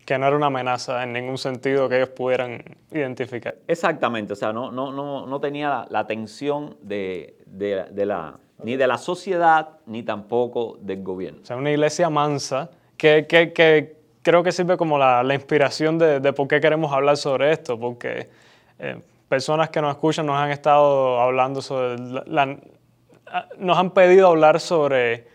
Que 0.05 0.19
no 0.19 0.27
era 0.27 0.37
una 0.37 0.47
amenaza 0.47 1.03
en 1.03 1.13
ningún 1.13 1.39
sentido 1.39 1.89
que 1.89 1.97
ellos 1.97 2.11
pudieran 2.11 2.63
identificar. 2.91 3.57
Exactamente, 3.67 4.35
o 4.35 4.37
sea, 4.37 4.53
no, 4.53 4.71
no, 4.71 4.93
no, 4.93 5.27
no 5.27 5.41
tenía 5.41 5.87
la, 5.89 5.99
atención 6.01 6.77
de, 6.83 7.39
de, 7.47 8.07
la, 8.07 8.39
ni 8.63 8.77
de 8.77 8.87
la 8.87 8.99
sociedad 8.99 9.79
ni 9.87 10.03
tampoco 10.03 10.79
del 10.81 11.03
gobierno. 11.03 11.41
O 11.43 11.47
sea, 11.47 11.57
una 11.57 11.71
iglesia 11.71 12.11
mansa 12.11 12.71
que, 12.97 13.27
que, 13.27 13.53
que 13.53 13.97
creo 14.23 14.43
que 14.43 14.53
sirve 14.53 14.77
como 14.77 14.99
la, 14.99 15.23
la 15.23 15.35
inspiración 15.35 15.99
de, 15.99 16.21
de, 16.21 16.33
por 16.33 16.49
qué 16.49 16.61
queremos 16.61 16.93
hablar 16.93 17.17
sobre 17.17 17.53
esto, 17.53 17.79
porque 17.79 18.29
eh, 18.79 19.01
personas 19.29 19.71
que 19.71 19.81
nos 19.81 19.93
escuchan 19.93 20.27
nos 20.27 20.37
han 20.37 20.51
estado 20.51 21.21
hablando 21.21 21.63
sobre 21.63 21.99
la, 22.27 22.57
nos 23.59 23.79
han 23.79 23.91
pedido 23.91 24.29
hablar 24.29 24.61
sobre 24.61 25.27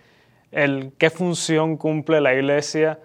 el, 0.52 0.94
qué 0.98 1.10
función 1.10 1.78
cumple 1.78 2.22
la 2.22 2.34
iglesia 2.34 3.00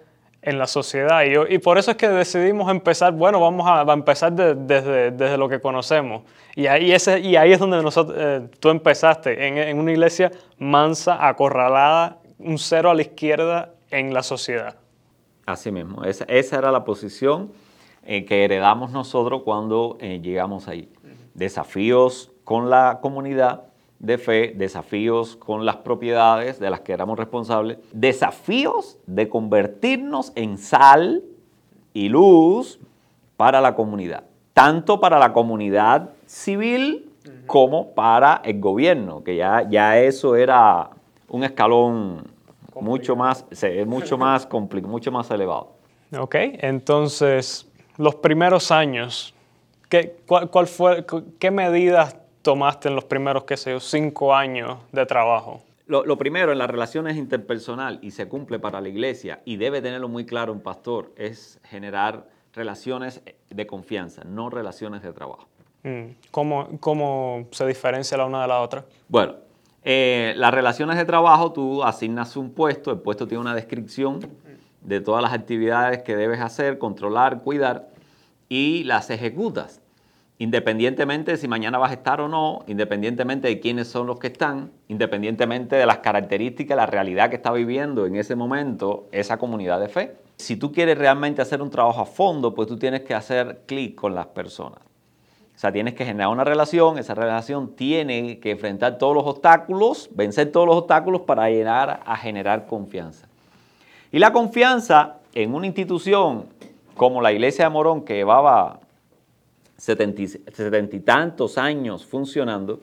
en 0.45 0.59
la 0.59 0.67
sociedad. 0.67 1.23
Y, 1.49 1.57
por 1.57 1.77
eso 1.77 1.91
es 1.91 1.97
que 1.97 2.07
decidimos 2.07 2.69
empezar, 2.69 3.11
bueno, 3.11 3.39
vamos 3.39 3.65
a, 3.67 3.81
empezar 3.91 4.31
desde, 4.31 5.11
desde, 5.11 5.37
lo 5.37 5.49
que 5.49 5.59
conocemos. 5.59 6.21
Y 6.55 6.67
ahí, 6.67 6.91
ese, 6.91 7.19
y 7.19 7.35
ahí 7.35 7.51
es 7.51 7.59
donde 7.59 7.81
nosotros, 7.81 8.15
eh, 8.19 8.47
tú 8.59 8.69
empezaste, 8.69 9.69
en, 9.69 9.79
una 9.79 9.91
iglesia 9.91 10.31
mansa, 10.59 11.27
acorralada, 11.27 12.19
un 12.37 12.59
cero 12.59 12.91
a 12.91 12.93
la 12.93 13.01
izquierda 13.01 13.73
en 13.89 14.13
la 14.13 14.21
sociedad. 14.21 14.75
Así 15.47 15.71
mismo, 15.71 16.03
esa, 16.03 16.25
esa 16.25 16.57
era 16.57 16.71
la 16.71 16.85
posición 16.85 17.51
eh, 18.03 18.23
que 18.25 18.45
heredamos 18.45 18.91
nosotros 18.91 19.41
cuando 19.43 19.97
eh, 19.99 20.19
llegamos 20.21 20.67
ahí. 20.67 20.91
Desafíos 21.33 22.31
con 22.43 22.69
la 22.69 22.99
comunidad, 23.01 23.63
de 24.05 24.17
fe, 24.17 24.53
desafíos 24.55 25.35
con 25.35 25.65
las 25.65 25.77
propiedades 25.77 26.59
de 26.59 26.69
las 26.69 26.81
que 26.81 26.93
éramos 26.93 27.17
responsables, 27.17 27.77
desafíos 27.91 28.97
de 29.07 29.27
convertirnos 29.29 30.31
en 30.35 30.57
sal 30.57 31.23
y 31.93 32.09
luz 32.09 32.79
para 33.37 33.61
la 33.61 33.75
comunidad, 33.75 34.23
tanto 34.53 34.99
para 34.99 35.19
la 35.19 35.33
comunidad 35.33 36.11
civil 36.25 37.09
como 37.47 37.93
para 37.93 38.41
el 38.43 38.59
gobierno, 38.59 39.23
que 39.23 39.35
ya, 39.35 39.67
ya 39.69 39.99
eso 39.99 40.35
era 40.35 40.89
un 41.27 41.43
escalón 41.43 42.27
mucho 42.79 43.15
más, 43.15 43.45
mucho 43.85 44.17
más 44.17 44.45
complicado, 44.47 44.91
mucho 44.91 45.11
más 45.11 45.29
elevado. 45.31 45.71
Ok, 46.17 46.35
entonces 46.59 47.67
los 47.97 48.15
primeros 48.15 48.71
años, 48.71 49.33
¿qué, 49.89 50.17
cuál, 50.25 50.67
fue, 50.67 51.05
¿qué 51.39 51.51
medidas 51.51 52.17
tomaste 52.45 52.89
en 52.89 52.95
los 52.95 53.05
primeros, 53.05 53.43
qué 53.43 53.57
sé 53.57 53.71
yo, 53.71 53.79
cinco 53.79 54.33
años 54.33 54.77
de 54.91 55.05
trabajo? 55.07 55.63
Lo, 55.87 56.17
primero 56.17 56.51
en 56.51 56.59
las 56.59 56.69
relaciones 56.69 57.17
interpersonal 57.17 57.99
y 58.01 58.11
se 58.11 58.27
cumple 58.27 58.59
para 58.59 58.79
la 58.81 58.87
iglesia 58.87 59.41
y 59.45 59.57
debe 59.57 59.81
tenerlo 59.81 60.07
muy 60.07 60.25
claro 60.25 60.53
un 60.53 60.61
pastor 60.61 61.11
es 61.17 61.59
generar 61.63 62.27
relaciones 62.53 63.21
de 63.49 63.67
confianza, 63.67 64.23
no 64.23 64.49
relaciones 64.49 65.01
de 65.01 65.11
trabajo. 65.11 65.47
Mm, 65.83 66.11
¿Cómo, 66.31 66.69
¿Cómo, 66.79 67.47
se 67.51 67.65
diferencia 67.65 68.15
la 68.15 68.25
una 68.25 68.43
de 68.43 68.47
la 68.47 68.61
otra? 68.61 68.85
Bueno, 69.07 69.35
eh, 69.83 70.33
las 70.37 70.53
relaciones 70.53 70.97
de 70.97 71.05
trabajo 71.05 71.51
tú 71.51 71.83
asignas 71.83 72.37
un 72.37 72.51
puesto, 72.51 72.91
el 72.91 72.99
puesto 72.99 73.27
tiene 73.27 73.41
una 73.41 73.55
descripción 73.55 74.19
de 74.81 75.01
todas 75.01 75.23
las 75.23 75.33
actividades 75.33 76.03
que 76.03 76.15
debes 76.15 76.41
hacer, 76.41 76.77
controlar, 76.77 77.41
cuidar 77.41 77.89
y 78.49 78.83
las 78.83 79.09
ejecutas 79.09 79.81
independientemente 80.37 81.31
de 81.31 81.37
si 81.37 81.47
mañana 81.47 81.77
vas 81.77 81.91
a 81.91 81.95
estar 81.95 82.19
o 82.19 82.27
no, 82.27 82.63
independientemente 82.67 83.47
de 83.47 83.59
quiénes 83.59 83.87
son 83.87 84.07
los 84.07 84.19
que 84.19 84.27
están, 84.27 84.71
independientemente 84.87 85.75
de 85.75 85.85
las 85.85 85.99
características, 85.99 86.75
la 86.75 86.85
realidad 86.85 87.29
que 87.29 87.37
está 87.37 87.51
viviendo 87.51 88.05
en 88.05 88.15
ese 88.15 88.35
momento 88.35 89.07
esa 89.11 89.37
comunidad 89.37 89.79
de 89.79 89.87
fe. 89.87 90.17
Si 90.37 90.57
tú 90.57 90.73
quieres 90.73 90.97
realmente 90.97 91.41
hacer 91.41 91.61
un 91.61 91.69
trabajo 91.69 92.01
a 92.01 92.05
fondo, 92.05 92.53
pues 92.53 92.67
tú 92.67 92.77
tienes 92.77 93.01
que 93.01 93.13
hacer 93.13 93.61
clic 93.65 93.95
con 93.95 94.13
las 94.13 94.27
personas. 94.27 94.79
O 95.55 95.57
sea, 95.57 95.71
tienes 95.71 95.93
que 95.93 96.03
generar 96.03 96.27
una 96.27 96.43
relación, 96.43 96.97
esa 96.97 97.15
relación 97.15 97.77
tiene 97.77 98.39
que 98.39 98.51
enfrentar 98.51 98.97
todos 98.97 99.15
los 99.15 99.25
obstáculos, 99.25 100.09
vencer 100.13 100.51
todos 100.51 100.67
los 100.67 100.75
obstáculos 100.75 101.21
para 101.21 101.49
llegar 101.49 102.01
a 102.05 102.17
generar 102.17 102.65
confianza. 102.65 103.27
Y 104.11 104.19
la 104.19 104.33
confianza 104.33 105.19
en 105.33 105.53
una 105.53 105.65
institución 105.65 106.47
como 106.97 107.21
la 107.21 107.31
Iglesia 107.31 107.65
de 107.65 107.69
Morón, 107.69 108.03
que 108.03 108.15
llevaba 108.15 108.81
setenta 109.77 110.21
y 110.95 110.99
tantos 110.99 111.57
años 111.57 112.05
funcionando, 112.05 112.79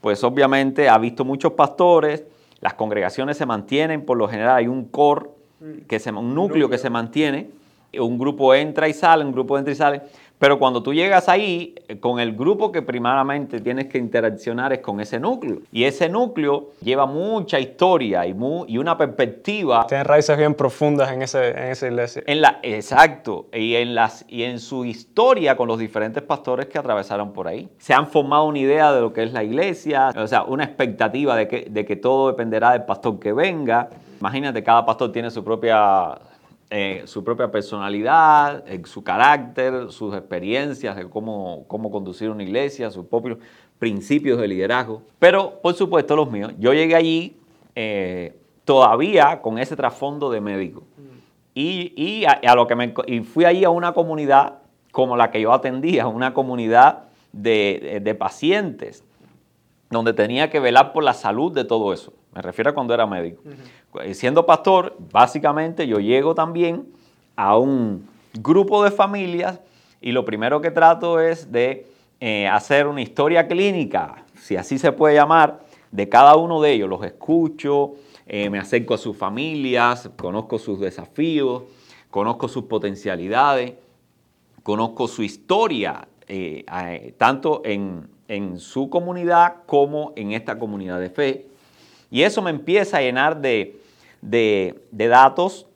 pues 0.00 0.22
obviamente 0.24 0.88
ha 0.88 0.98
visto 0.98 1.24
muchos 1.24 1.52
pastores, 1.52 2.24
las 2.60 2.74
congregaciones 2.74 3.36
se 3.36 3.46
mantienen, 3.46 4.04
por 4.04 4.16
lo 4.16 4.28
general 4.28 4.56
hay 4.56 4.66
un 4.66 4.86
core, 4.86 5.30
que 5.88 5.98
se, 5.98 6.10
un 6.10 6.34
núcleo 6.34 6.68
que 6.68 6.78
se 6.78 6.90
mantiene, 6.90 7.50
un 7.98 8.18
grupo 8.18 8.54
entra 8.54 8.88
y 8.88 8.92
sale, 8.92 9.24
un 9.24 9.32
grupo 9.32 9.58
entra 9.58 9.72
y 9.72 9.76
sale, 9.76 10.02
pero 10.38 10.58
cuando 10.58 10.82
tú 10.82 10.92
llegas 10.92 11.28
ahí, 11.28 11.74
eh, 11.88 11.98
con 11.98 12.20
el 12.20 12.36
grupo 12.36 12.70
que 12.70 12.82
primeramente 12.82 13.60
tienes 13.60 13.86
que 13.86 13.98
interaccionar 13.98 14.72
es 14.72 14.80
con 14.80 15.00
ese 15.00 15.18
núcleo. 15.18 15.60
Y 15.72 15.84
ese 15.84 16.08
núcleo 16.08 16.70
lleva 16.82 17.06
mucha 17.06 17.58
historia 17.58 18.26
y, 18.26 18.36
y 18.68 18.78
una 18.78 18.98
perspectiva. 18.98 19.86
Tiene 19.86 20.04
raíces 20.04 20.36
bien 20.36 20.54
profundas 20.54 21.10
en, 21.12 21.22
ese, 21.22 21.50
en 21.50 21.64
esa 21.70 21.86
iglesia. 21.86 22.22
En 22.26 22.42
la, 22.42 22.58
exacto. 22.62 23.46
Y 23.52 23.76
en, 23.76 23.94
las, 23.94 24.24
y 24.28 24.42
en 24.42 24.58
su 24.58 24.84
historia 24.84 25.56
con 25.56 25.68
los 25.68 25.78
diferentes 25.78 26.22
pastores 26.22 26.66
que 26.66 26.78
atravesaron 26.78 27.32
por 27.32 27.48
ahí. 27.48 27.68
Se 27.78 27.94
han 27.94 28.06
formado 28.06 28.44
una 28.44 28.58
idea 28.58 28.92
de 28.92 29.00
lo 29.00 29.12
que 29.12 29.22
es 29.22 29.32
la 29.32 29.42
iglesia, 29.42 30.10
o 30.16 30.26
sea, 30.26 30.42
una 30.42 30.64
expectativa 30.64 31.34
de 31.34 31.48
que, 31.48 31.66
de 31.70 31.84
que 31.86 31.96
todo 31.96 32.28
dependerá 32.28 32.72
del 32.72 32.84
pastor 32.84 33.18
que 33.18 33.32
venga. 33.32 33.88
Imagínate, 34.20 34.62
cada 34.62 34.84
pastor 34.84 35.12
tiene 35.12 35.30
su 35.30 35.44
propia 35.44 36.18
eh, 36.68 37.02
su 37.04 37.22
propia 37.22 37.48
personalidad, 37.50 38.64
eh, 38.66 38.82
su 38.86 39.04
carácter, 39.04 39.92
sus 39.92 40.12
experiencias 40.16 40.96
de 40.96 41.08
cómo, 41.08 41.64
cómo 41.68 41.92
conducir 41.92 42.28
una 42.28 42.42
iglesia, 42.42 42.90
sus 42.90 43.06
propios 43.06 43.38
principios 43.78 44.40
de 44.40 44.48
liderazgo. 44.48 45.02
Pero, 45.20 45.60
por 45.62 45.74
supuesto, 45.74 46.16
los 46.16 46.28
míos. 46.28 46.52
Yo 46.58 46.74
llegué 46.74 46.96
allí 46.96 47.36
eh, 47.76 48.36
todavía 48.64 49.40
con 49.42 49.58
ese 49.58 49.76
trasfondo 49.76 50.28
de 50.28 50.40
médico. 50.40 50.82
Y, 51.54 52.24
a, 52.26 52.54
lo 52.54 52.66
que 52.66 52.74
me, 52.74 52.92
y 53.06 53.20
fui 53.20 53.46
allí 53.46 53.64
a 53.64 53.70
una 53.70 53.92
comunidad 53.92 54.58
como 54.90 55.16
la 55.16 55.30
que 55.30 55.40
yo 55.40 55.52
atendía, 55.52 56.06
una 56.06 56.34
comunidad 56.34 57.04
de, 57.32 58.00
de 58.02 58.14
pacientes, 58.14 59.04
donde 59.88 60.12
tenía 60.12 60.50
que 60.50 60.60
velar 60.60 60.92
por 60.92 61.02
la 61.02 61.14
salud 61.14 61.52
de 61.52 61.64
todo 61.64 61.94
eso. 61.94 62.12
Me 62.36 62.42
refiero 62.42 62.68
a 62.70 62.74
cuando 62.74 62.92
era 62.92 63.06
médico. 63.06 63.42
Siendo 64.12 64.44
pastor, 64.44 64.94
básicamente 65.10 65.86
yo 65.86 66.00
llego 66.00 66.34
también 66.34 66.86
a 67.34 67.56
un 67.56 68.06
grupo 68.34 68.84
de 68.84 68.90
familias 68.90 69.58
y 70.02 70.12
lo 70.12 70.26
primero 70.26 70.60
que 70.60 70.70
trato 70.70 71.18
es 71.18 71.50
de 71.50 71.86
eh, 72.20 72.46
hacer 72.46 72.88
una 72.88 73.00
historia 73.00 73.48
clínica, 73.48 74.26
si 74.34 74.54
así 74.54 74.78
se 74.78 74.92
puede 74.92 75.14
llamar, 75.14 75.60
de 75.90 76.10
cada 76.10 76.36
uno 76.36 76.60
de 76.60 76.72
ellos. 76.72 76.90
Los 76.90 77.02
escucho, 77.04 77.94
eh, 78.26 78.50
me 78.50 78.58
acerco 78.58 78.92
a 78.92 78.98
sus 78.98 79.16
familias, 79.16 80.10
conozco 80.18 80.58
sus 80.58 80.78
desafíos, 80.78 81.62
conozco 82.10 82.48
sus 82.48 82.64
potencialidades, 82.64 83.72
conozco 84.62 85.08
su 85.08 85.22
historia, 85.22 86.06
eh, 86.28 87.14
tanto 87.16 87.62
en, 87.64 88.14
su 88.58 88.90
comunidad 88.90 89.62
como 89.64 90.12
en 90.16 90.32
esta 90.32 90.58
comunidad 90.58 91.00
de 91.00 91.08
fe. 91.08 91.55
Y 92.16 92.22
eso 92.22 92.40
me 92.40 92.48
empieza 92.48 92.96
a 92.96 93.02
llenar 93.02 93.42
de, 93.42 93.78
de 94.22 95.06
datos 95.06 95.66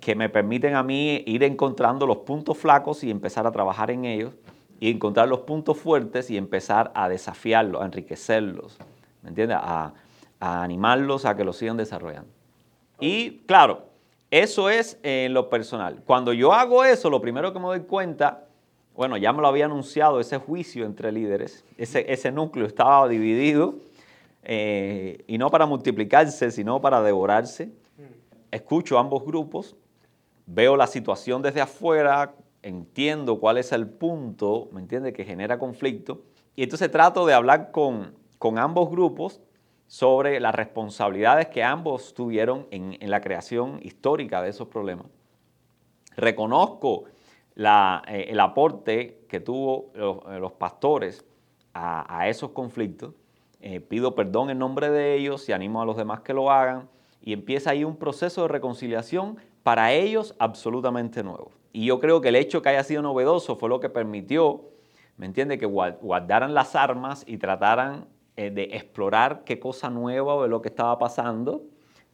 que 0.00 0.14
me 0.14 0.30
permiten 0.30 0.74
a 0.74 0.82
mí 0.82 1.22
ir 1.26 1.42
encontrando 1.42 2.06
los 2.06 2.16
puntos 2.16 2.56
flacos 2.56 3.04
y 3.04 3.10
empezar 3.10 3.46
a 3.46 3.52
trabajar 3.52 3.90
en 3.90 4.06
ellos, 4.06 4.32
y 4.80 4.90
encontrar 4.90 5.28
los 5.28 5.40
puntos 5.40 5.76
fuertes 5.76 6.30
y 6.30 6.38
empezar 6.38 6.92
a 6.94 7.10
desafiarlos, 7.10 7.82
a 7.82 7.84
enriquecerlos, 7.84 8.78
¿me 9.22 9.28
entiendes? 9.28 9.58
A, 9.60 9.92
animarlos 10.40 11.26
a 11.26 11.36
que 11.36 11.44
lo 11.44 11.52
sigan 11.52 11.76
desarrollando. 11.76 12.30
Y 12.98 13.40
claro, 13.40 13.82
eso 14.30 14.70
es 14.70 14.96
lo 15.28 15.50
personal. 15.50 16.02
Cuando 16.06 16.32
yo 16.32 16.54
hago 16.54 16.86
eso, 16.86 17.10
lo 17.10 17.20
primero 17.20 17.52
que 17.52 17.58
me 17.58 17.66
doy 17.66 17.80
cuenta, 17.80 18.46
bueno, 18.94 19.18
ya 19.18 19.30
me 19.34 19.42
lo 19.42 19.48
había 19.48 19.66
anunciado, 19.66 20.20
ese 20.20 20.38
juicio 20.38 20.86
entre 20.86 21.12
líderes, 21.12 21.66
ese, 21.76 22.10
ese 22.10 22.32
núcleo 22.32 22.64
estaba 22.64 23.06
dividido, 23.08 23.74
eh, 24.48 25.24
y 25.26 25.38
no 25.38 25.50
para 25.50 25.66
multiplicarse, 25.66 26.52
sino 26.52 26.80
para 26.80 27.02
devorarse. 27.02 27.72
Escucho 28.52 28.96
ambos 28.96 29.24
grupos, 29.24 29.76
veo 30.46 30.76
la 30.76 30.86
situación 30.86 31.42
desde 31.42 31.60
afuera, 31.60 32.32
entiendo 32.62 33.40
cuál 33.40 33.58
es 33.58 33.72
el 33.72 33.88
punto, 33.88 34.68
¿me 34.70 34.80
entiende?, 34.80 35.12
que 35.12 35.24
genera 35.24 35.58
conflicto. 35.58 36.22
Y 36.54 36.62
entonces 36.62 36.90
trato 36.92 37.26
de 37.26 37.34
hablar 37.34 37.72
con, 37.72 38.14
con 38.38 38.58
ambos 38.58 38.88
grupos 38.88 39.40
sobre 39.88 40.38
las 40.38 40.54
responsabilidades 40.54 41.48
que 41.48 41.64
ambos 41.64 42.14
tuvieron 42.14 42.68
en, 42.70 42.98
la 43.10 43.20
creación 43.20 43.80
histórica 43.82 44.42
de 44.42 44.50
esos 44.50 44.68
problemas. 44.68 45.06
Reconozco 46.16 47.04
eh, 47.56 48.26
el 48.28 48.40
aporte 48.40 49.24
que 49.28 49.40
tuvo 49.40 49.92
los, 49.94 50.52
pastores 50.52 51.24
a, 51.74 52.28
esos 52.28 52.50
conflictos. 52.50 53.14
Eh, 53.60 53.80
pido 53.80 54.14
perdón 54.14 54.50
en 54.50 54.58
nombre 54.58 54.90
de 54.90 55.14
ellos 55.14 55.48
y 55.48 55.52
animo 55.52 55.82
a 55.82 55.86
los 55.86 55.96
demás 55.96 56.20
que 56.20 56.34
lo 56.34 56.50
hagan. 56.50 56.88
Y 57.22 57.32
empieza 57.32 57.70
ahí 57.70 57.84
un 57.84 57.96
proceso 57.96 58.42
de 58.42 58.48
reconciliación 58.48 59.38
para 59.62 59.92
ellos 59.92 60.34
absolutamente 60.38 61.22
nuevo. 61.22 61.50
Y 61.72 61.86
yo 61.86 61.98
creo 61.98 62.20
que 62.20 62.28
el 62.28 62.36
hecho 62.36 62.62
que 62.62 62.68
haya 62.68 62.84
sido 62.84 63.02
novedoso 63.02 63.56
fue 63.56 63.68
lo 63.68 63.80
que 63.80 63.88
permitió, 63.88 64.70
¿me 65.16 65.26
entiende?, 65.26 65.58
que 65.58 65.66
guardaran 65.66 66.54
las 66.54 66.76
armas 66.76 67.24
y 67.26 67.38
trataran 67.38 68.06
eh, 68.36 68.50
de 68.50 68.64
explorar 68.72 69.44
qué 69.44 69.58
cosa 69.58 69.90
nueva 69.90 70.40
de 70.42 70.48
lo 70.48 70.62
que 70.62 70.68
estaba 70.68 70.98
pasando, 70.98 71.64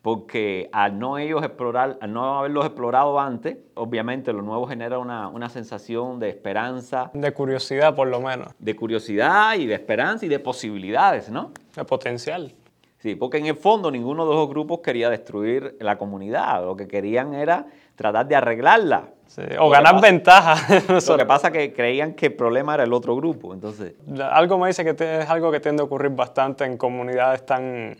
porque 0.02 0.68
al 0.72 0.98
no 0.98 1.16
ellos 1.16 1.42
explorar, 1.44 1.96
al 2.00 2.12
no 2.12 2.38
haberlos 2.38 2.66
explorado 2.66 3.18
antes, 3.20 3.56
obviamente 3.74 4.32
lo 4.32 4.42
nuevo 4.42 4.66
genera 4.66 4.98
una, 4.98 5.28
una, 5.28 5.48
sensación 5.48 6.18
de 6.18 6.28
esperanza. 6.28 7.10
De 7.14 7.32
curiosidad, 7.32 7.94
por 7.94 8.08
lo 8.08 8.20
menos. 8.20 8.48
De 8.58 8.74
curiosidad 8.74 9.54
y 9.54 9.66
de 9.66 9.74
esperanza 9.74 10.26
y 10.26 10.28
de 10.28 10.40
posibilidades, 10.40 11.30
¿no? 11.30 11.52
De 11.76 11.84
potencial. 11.84 12.52
Sí, 12.98 13.14
porque 13.16 13.38
en 13.38 13.46
el 13.46 13.56
fondo 13.56 13.90
ninguno 13.90 14.28
de 14.28 14.34
los 14.34 14.48
grupos 14.48 14.80
quería 14.80 15.08
destruir 15.08 15.76
la 15.80 15.98
comunidad, 15.98 16.64
lo 16.64 16.76
que 16.76 16.86
querían 16.86 17.34
era 17.34 17.66
tratar 17.96 18.26
de 18.26 18.36
arreglarla. 18.36 19.08
o 19.58 19.70
ganar 19.70 20.00
ventaja. 20.00 20.56
lo 20.88 21.16
que 21.16 21.26
pasa 21.26 21.48
es 21.48 21.52
que 21.52 21.72
creían 21.72 22.14
que 22.14 22.26
el 22.26 22.34
problema 22.34 22.74
era 22.74 22.84
el 22.84 22.92
otro 22.92 23.16
grupo, 23.16 23.54
entonces... 23.54 23.94
Algo 24.20 24.58
me 24.58 24.68
dice 24.68 24.84
que 24.84 25.20
es 25.20 25.28
algo 25.28 25.50
que 25.50 25.58
tiende 25.58 25.82
a 25.82 25.84
ocurrir 25.84 26.12
bastante 26.12 26.64
en 26.64 26.76
comunidades 26.76 27.44
tan, 27.44 27.96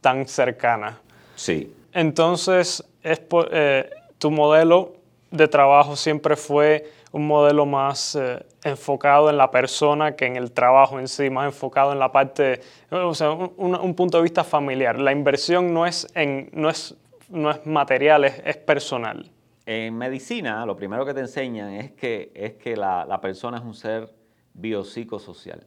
tan 0.00 0.26
cercanas. 0.26 0.94
Sí. 1.40 1.74
Entonces, 1.94 2.84
es, 3.02 3.22
eh, 3.50 3.90
tu 4.18 4.30
modelo 4.30 4.92
de 5.30 5.48
trabajo 5.48 5.96
siempre 5.96 6.36
fue 6.36 6.92
un 7.12 7.26
modelo 7.26 7.64
más 7.64 8.14
eh, 8.14 8.44
enfocado 8.62 9.30
en 9.30 9.38
la 9.38 9.50
persona 9.50 10.14
que 10.16 10.26
en 10.26 10.36
el 10.36 10.52
trabajo 10.52 11.00
en 11.00 11.08
sí, 11.08 11.30
más 11.30 11.46
enfocado 11.46 11.92
en 11.92 11.98
la 11.98 12.12
parte, 12.12 12.60
o 12.90 13.14
sea, 13.14 13.30
un, 13.30 13.94
punto 13.94 14.18
de 14.18 14.22
vista 14.22 14.44
familiar. 14.44 15.00
La 15.00 15.12
inversión 15.12 15.72
no 15.72 15.86
es, 15.86 16.06
en, 16.14 16.50
no 16.52 16.68
es, 16.68 16.94
no 17.30 17.50
es 17.50 17.64
material, 17.64 18.24
es, 18.24 18.56
personal. 18.58 19.30
En 19.64 19.96
medicina, 19.96 20.66
lo 20.66 20.76
primero 20.76 21.06
que 21.06 21.14
te 21.14 21.20
enseñan 21.20 21.72
es 21.72 21.92
que, 21.92 22.32
es 22.34 22.52
que 22.56 22.76
la, 22.76 23.18
persona 23.22 23.56
es 23.56 23.64
un 23.64 23.72
ser 23.72 24.12
biopsicosocial. 24.52 25.66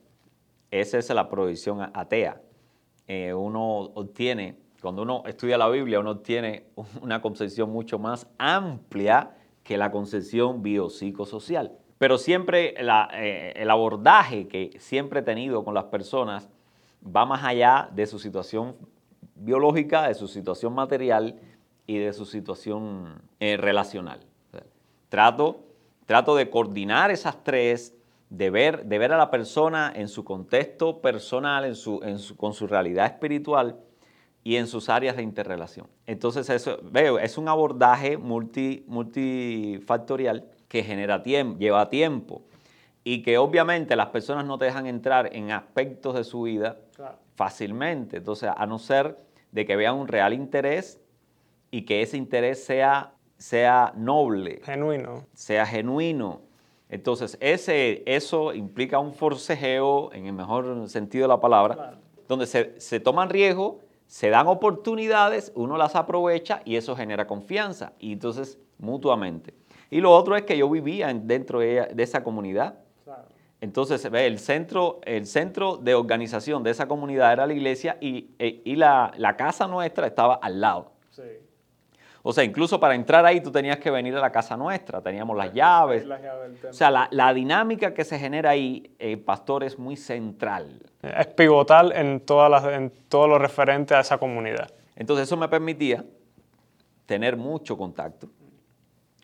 Esa 0.70 1.00
es 1.00 1.10
la 1.10 1.28
provisión 1.28 1.82
atea. 1.96 2.40
Eh, 3.08 3.34
uno 3.34 3.80
obtiene, 3.96 4.63
cuando 4.84 5.04
uno 5.04 5.24
estudia 5.26 5.58
la 5.58 5.70
Biblia, 5.70 6.02
uno 6.02 6.12
obtiene 6.12 6.66
una 7.02 7.22
concepción 7.22 7.72
mucho 7.72 7.98
más 7.98 8.28
amplia 8.38 9.32
que 9.64 9.78
la 9.78 9.90
concepción 9.90 10.62
biopsicosocial. 10.62 11.72
Pero 11.98 12.18
siempre 12.18 12.76
eh, 12.78 13.54
el 13.56 13.70
abordaje 13.72 14.50
que 14.50 14.72
siempre 14.80 15.22
he 15.22 15.24
tenido 15.24 15.64
con 15.64 15.74
las 15.74 15.86
personas 15.86 16.50
va 17.04 17.26
más 17.26 17.46
allá 17.46 17.90
de 17.94 18.06
su 18.06 18.20
situación 18.20 18.76
biológica, 19.36 20.10
de 20.10 20.16
su 20.16 20.28
situación 20.28 20.74
material 20.76 21.40
y 21.88 22.00
de 22.00 22.12
su 22.12 22.26
situación 22.26 23.22
eh, 23.40 23.56
relacional. 23.56 24.20
trato, 25.08 25.62
trato 26.06 26.36
de 26.36 26.50
coordinar 26.50 27.10
esas 27.10 27.42
tres, 27.42 27.96
de 28.30 28.50
ver, 28.50 28.84
de 28.86 28.98
ver 28.98 29.14
a 29.14 29.18
la 29.18 29.32
persona 29.32 29.94
en 29.96 30.10
su 30.10 30.26
contexto 30.26 31.00
personal, 31.00 31.64
en 31.64 31.76
su, 31.76 32.02
con 32.36 32.54
su 32.54 32.68
realidad 32.68 33.06
espiritual 33.06 33.78
y 34.44 34.58
en 34.58 34.68
sus 34.68 34.90
áreas 34.90 35.16
de 35.16 35.24
interrelación. 35.24 35.88
Entonces, 36.06 36.50
eso, 36.50 36.80
veo, 36.84 37.18
es 37.18 37.38
un 37.38 37.48
abordaje 37.48 38.18
multi, 38.18 38.84
multifactorial 38.88 40.46
que 40.68 40.84
genera 40.84 41.24
tiempo, 41.24 41.60
lleva 41.60 41.90
tiempo 41.90 42.42
y 43.04 43.22
que 43.22 43.38
obviamente 43.38 43.96
las 43.96 44.08
personas 44.08 44.46
no 44.46 44.58
te 44.58 44.66
dejan 44.66 44.88
entrar 44.88 45.34
en 45.36 45.52
aspectos 45.52 46.16
de 46.16 46.24
su 46.24 46.44
vida 46.44 46.78
fácilmente. 47.36 48.18
Entonces, 48.18 48.50
a 48.56 48.66
no 48.66 48.80
ser 48.80 49.18
de 49.52 49.66
que 49.66 49.76
vean 49.76 49.96
un 49.96 50.08
real 50.08 50.34
interés 50.34 51.00
y 51.72 51.84
que 51.84 52.02
ese 52.02 52.18
interés 52.18 52.64
sea, 52.64 53.14
sea 53.38 53.94
noble. 53.96 54.62
Genuino. 54.64 55.26
Sea 55.34 55.66
genuino. 55.66 56.42
Entonces, 56.90 57.38
ese, 57.40 58.04
eso 58.06 58.54
implica 58.54 59.00
un 59.00 59.14
forcejeo, 59.14 60.14
en 60.14 60.28
el 60.28 60.34
mejor 60.34 60.88
sentido 60.90 61.24
de 61.24 61.30
la 61.30 61.40
palabra, 61.40 62.00
donde 62.28 62.46
se, 62.46 62.80
se 62.80 63.00
toman 63.00 63.30
riesgos 63.30 63.83
se 64.14 64.30
dan 64.30 64.46
oportunidades, 64.46 65.52
uno 65.56 65.76
las 65.76 65.96
aprovecha 65.96 66.62
y 66.66 66.76
eso 66.76 66.96
genera 66.96 67.26
confianza 67.26 67.94
y 67.98 68.14
entonces 68.14 68.60
mutuamente. 68.78 69.56
Y 69.90 70.02
lo 70.02 70.12
otro 70.12 70.36
es 70.36 70.44
que 70.44 70.56
yo 70.56 70.70
vivía 70.70 71.12
dentro 71.12 71.62
de, 71.62 71.92
esa 71.98 72.24
comunidad. 72.24 72.76
Entonces, 73.60 74.06
el 74.06 74.38
centro, 74.38 75.02
el 75.04 75.26
centro 75.26 75.78
de 75.78 75.96
organización 75.96 76.62
de 76.62 76.70
esa 76.70 76.88
comunidad 76.88 77.34
era 77.34 77.48
la 77.48 77.54
iglesia 77.54 77.98
y, 78.02 78.30
e, 78.38 78.62
la, 78.76 79.36
casa 79.36 79.66
nuestra 79.66 80.06
estaba 80.06 80.36
al 80.36 80.62
lado. 80.62 80.92
O 82.26 82.32
sea, 82.32 82.46
incluso 82.46 82.80
para 82.80 82.96
entrar 82.96 83.26
ahí 83.26 83.42
tú 83.42 83.52
tenías 83.52 83.78
que 83.80 83.92
venir 83.92 84.16
a 84.16 84.22
la 84.22 84.32
casa 84.32 84.56
nuestra, 84.56 85.02
teníamos 85.02 85.36
las 85.36 85.54
llaves. 85.54 86.06
o 86.70 86.74
sea, 86.74 86.90
la, 86.90 87.34
dinámica 87.34 87.94
que 87.94 88.06
se 88.06 88.18
genera 88.18 88.52
ahí, 88.52 88.96
eh, 88.98 89.18
pastor, 89.18 89.66
es 89.66 89.78
muy 89.78 89.98
central. 89.98 90.82
Es 91.02 91.28
pivotal 91.28 91.92
en, 91.92 92.22
todas 92.22 92.50
las, 92.50 92.64
en 92.74 92.94
todo 93.10 93.28
lo 93.28 93.38
referente 93.38 93.94
a 93.94 94.00
esa 94.00 94.18
comunidad. 94.18 94.72
Entonces 94.96 95.28
eso 95.28 95.36
me 95.36 95.50
permitía 95.50 96.06
tener 97.06 97.36
mucho 97.36 97.78
contacto, 97.78 98.30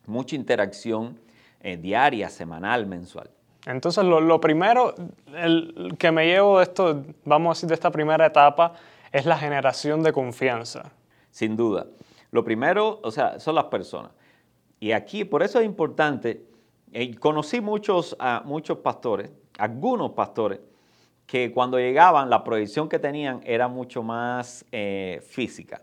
mucha 0.06 0.36
interacción 0.36 1.18
eh, 1.62 1.78
diaria, 1.78 2.28
semanal, 2.28 2.86
mensual. 2.86 3.30
Entonces 3.66 4.04
lo, 4.04 4.20
lo 4.20 4.42
primero 4.42 4.94
el, 5.38 5.96
que 5.98 6.12
me 6.12 6.26
llevo 6.26 6.58
de 6.58 6.64
esto, 6.64 7.02
vamos 7.24 7.50
a 7.50 7.54
decir, 7.56 7.70
de 7.70 7.76
esta 7.76 7.92
primera 7.92 8.26
etapa, 8.26 8.74
es 9.14 9.26
la 9.26 9.38
generación 9.38 10.04
de 10.04 10.12
confianza. 10.12 10.92
Sin 11.32 11.56
duda. 11.56 11.86
Lo 12.32 12.44
primero, 12.44 13.00
o 13.04 13.12
sea, 13.12 13.40
son 13.40 13.56
las 13.56 13.66
personas. 13.66 14.12
Y 14.80 14.92
aquí, 14.92 15.26
por 15.26 15.44
eso 15.44 15.60
es 15.60 15.66
importante, 15.66 16.46
eh, 16.94 17.16
conocí 17.16 17.60
muchos, 17.62 18.16
muchos 18.46 18.78
pastores, 18.80 19.32
algunos 19.58 20.12
pastores, 20.12 20.60
que 21.26 21.52
cuando 21.52 21.78
llegaban 21.78 22.30
la 22.30 22.44
proyección 22.44 22.90
que 22.90 22.98
tenían 22.98 23.42
era 23.46 23.68
mucho 23.68 24.02
más 24.02 24.66
eh, 24.72 25.22
física. 25.24 25.82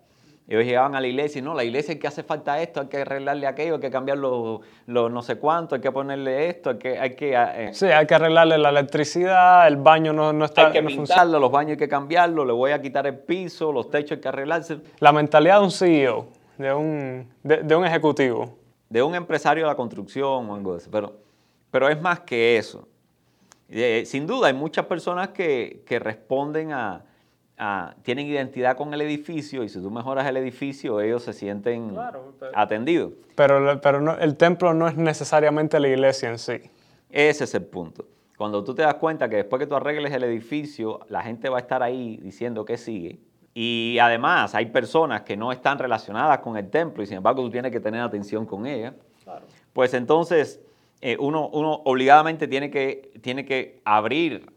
Ellos 0.49 0.65
llegaban 0.65 0.95
a 0.95 1.01
la 1.01 1.09
iglesia 1.09 1.41
y 1.41 1.43
no, 1.43 1.55
la 1.55 1.65
iglesia 1.65 1.95
es 1.95 2.01
que 2.01 2.07
hace 2.07 2.23
falta 2.23 2.61
esto, 2.63 2.81
hay 2.81 2.87
que 2.87 2.99
arreglarle 2.99 3.49
aquello, 3.49 3.75
hay 3.75 3.81
que 3.81 3.91
cambiar 3.91 4.19
los 4.19 4.61
no 4.87 5.23
sé 5.23 5.37
cuánto, 5.37 5.75
hay 5.75 5.81
que 5.81 5.91
ponerle 5.91 6.49
esto, 6.49 6.71
hay 6.71 6.79
que... 6.79 6.99
Hay 6.99 7.17
que 7.17 7.35
eh, 7.35 7.71
sí, 7.73 7.87
hay 7.87 8.07
que 8.07 8.15
arreglarle 8.15 8.57
la 8.57 8.69
electricidad, 8.69 9.67
el 9.67 9.77
baño 9.77 10.13
no, 10.13 10.33
no 10.33 10.45
está... 10.45 10.69
Hay 10.69 10.73
que 10.73 10.83
pintarlo, 10.83 11.41
los 11.41 11.51
baños 11.51 11.73
hay 11.73 11.79
que 11.79 11.89
cambiarlo, 11.89 12.45
le 12.45 12.53
voy 12.53 12.71
a 12.71 12.81
quitar 12.81 13.09
el 13.09 13.19
piso, 13.19 13.73
los 13.73 13.91
techos 13.91 14.13
hay 14.13 14.21
que 14.21 14.29
arreglarse. 14.29 14.79
La 15.01 15.13
mentalidad 15.13 15.59
de 15.59 15.65
un 15.65 15.73
CEO 15.73 16.29
de 16.59 16.75
un, 16.75 17.29
de, 17.43 17.77
un 17.77 17.85
ejecutivo. 17.85 18.59
De 18.89 19.03
un 19.03 19.15
empresario 19.15 19.65
de 19.65 19.69
la 19.69 19.77
construcción 19.77 20.49
o 20.49 20.55
algo 20.55 20.73
de 20.73 20.79
eso. 20.79 20.91
Pero, 20.91 21.17
Pero 21.71 21.89
es 21.89 22.01
más 22.01 22.21
que 22.21 22.57
eso. 22.57 22.87
Eh, 23.69 24.05
sin 24.07 24.27
duda, 24.27 24.47
hay 24.49 24.55
muchas 24.55 24.87
personas 24.87 25.31
que, 25.31 25.83
responden 26.01 26.73
a, 26.73 27.05
tienen 28.03 28.27
identidad 28.27 28.77
con 28.77 28.93
el 28.93 29.01
edificio 29.01 29.65
y 29.65 29.69
si 29.69 29.81
tú 29.81 29.91
mejoras 29.91 30.27
el 30.27 30.37
edificio, 30.37 31.01
ellos 31.01 31.23
se 31.23 31.33
sienten 31.33 31.97
atendidos. 32.55 33.15
Pero, 33.35 33.81
pero 33.81 34.19
el 34.19 34.37
templo 34.37 34.75
no 34.75 34.87
es 34.87 34.97
necesariamente 34.97 35.81
la 35.81 35.89
iglesia 35.89 36.29
en 36.29 36.39
sí. 36.39 36.61
Ese 37.11 37.45
es 37.45 37.55
el 37.55 37.65
punto. 37.65 38.07
Cuando 38.37 38.63
tú 38.63 38.75
te 38.75 38.83
das 38.83 38.95
cuenta 38.97 39.29
que 39.29 39.37
después 39.37 39.59
que 39.61 39.67
tú 39.67 39.75
arregles 39.75 40.13
el 40.13 40.23
edificio, 40.25 41.01
la 41.09 41.23
gente 41.23 41.49
va 41.49 41.57
a 41.57 41.61
estar 41.61 41.83
ahí 41.83 42.19
diciendo 42.19 42.65
que 42.65 42.77
sigue. 42.77 43.19
Y 43.59 43.97
además 44.03 44.55
hay 44.55 44.67
personas 44.67 45.23
que 45.23 45.35
no 45.35 45.51
están 45.51 45.79
relacionadas 45.79 46.41
con 46.41 46.59
el 46.59 46.69
templo 46.69 47.03
y 47.03 47.07
sin 47.07 47.17
embargo 47.17 47.41
tú 47.41 47.49
tienes 47.49 47.73
que 47.73 47.81
tener 47.81 48.03
atención 48.03 48.45
con 48.45 48.67
ellas. 48.67 48.93
Pues 49.73 49.95
entonces 49.95 50.61
eh, 51.01 51.17
uno, 51.19 51.49
uno, 51.49 51.81
obligadamente 51.87 52.49
tiene 52.49 52.71
que, 52.71 53.13
tiene 53.23 53.47
que 53.47 53.81
abrir 53.87 54.53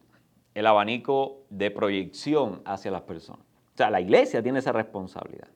el 0.53 0.67
abanico 0.67 1.43
de 1.49 1.71
proyección 1.71 2.61
hacia 2.65 2.91
las 2.91 3.03
personas. 3.03 3.45
O 3.73 3.77
sea, 3.77 3.89
la 3.89 4.01
iglesia 4.01 4.43
tiene 4.43 4.59
esa 4.59 4.73
responsabilidad. 4.73 5.47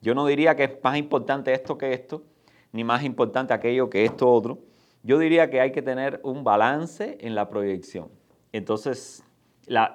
Yo 0.00 0.14
no 0.14 0.24
diría 0.24 0.54
que 0.54 0.62
es 0.62 0.70
más 0.84 0.96
importante 0.96 1.52
esto 1.52 1.76
que 1.76 1.92
esto, 1.92 2.22
ni 2.70 2.84
más 2.84 3.02
importante 3.02 3.52
aquello 3.52 3.90
que 3.90 4.04
esto 4.04 4.30
otro 4.30 4.60
yo 5.02 5.18
diría 5.18 5.50
que 5.50 5.60
hay 5.60 5.72
que 5.72 5.82
tener 5.82 6.20
un 6.22 6.44
balance 6.44 7.18
en 7.20 7.34
la 7.34 7.48
proyección. 7.48 8.08
Entonces, 8.52 9.24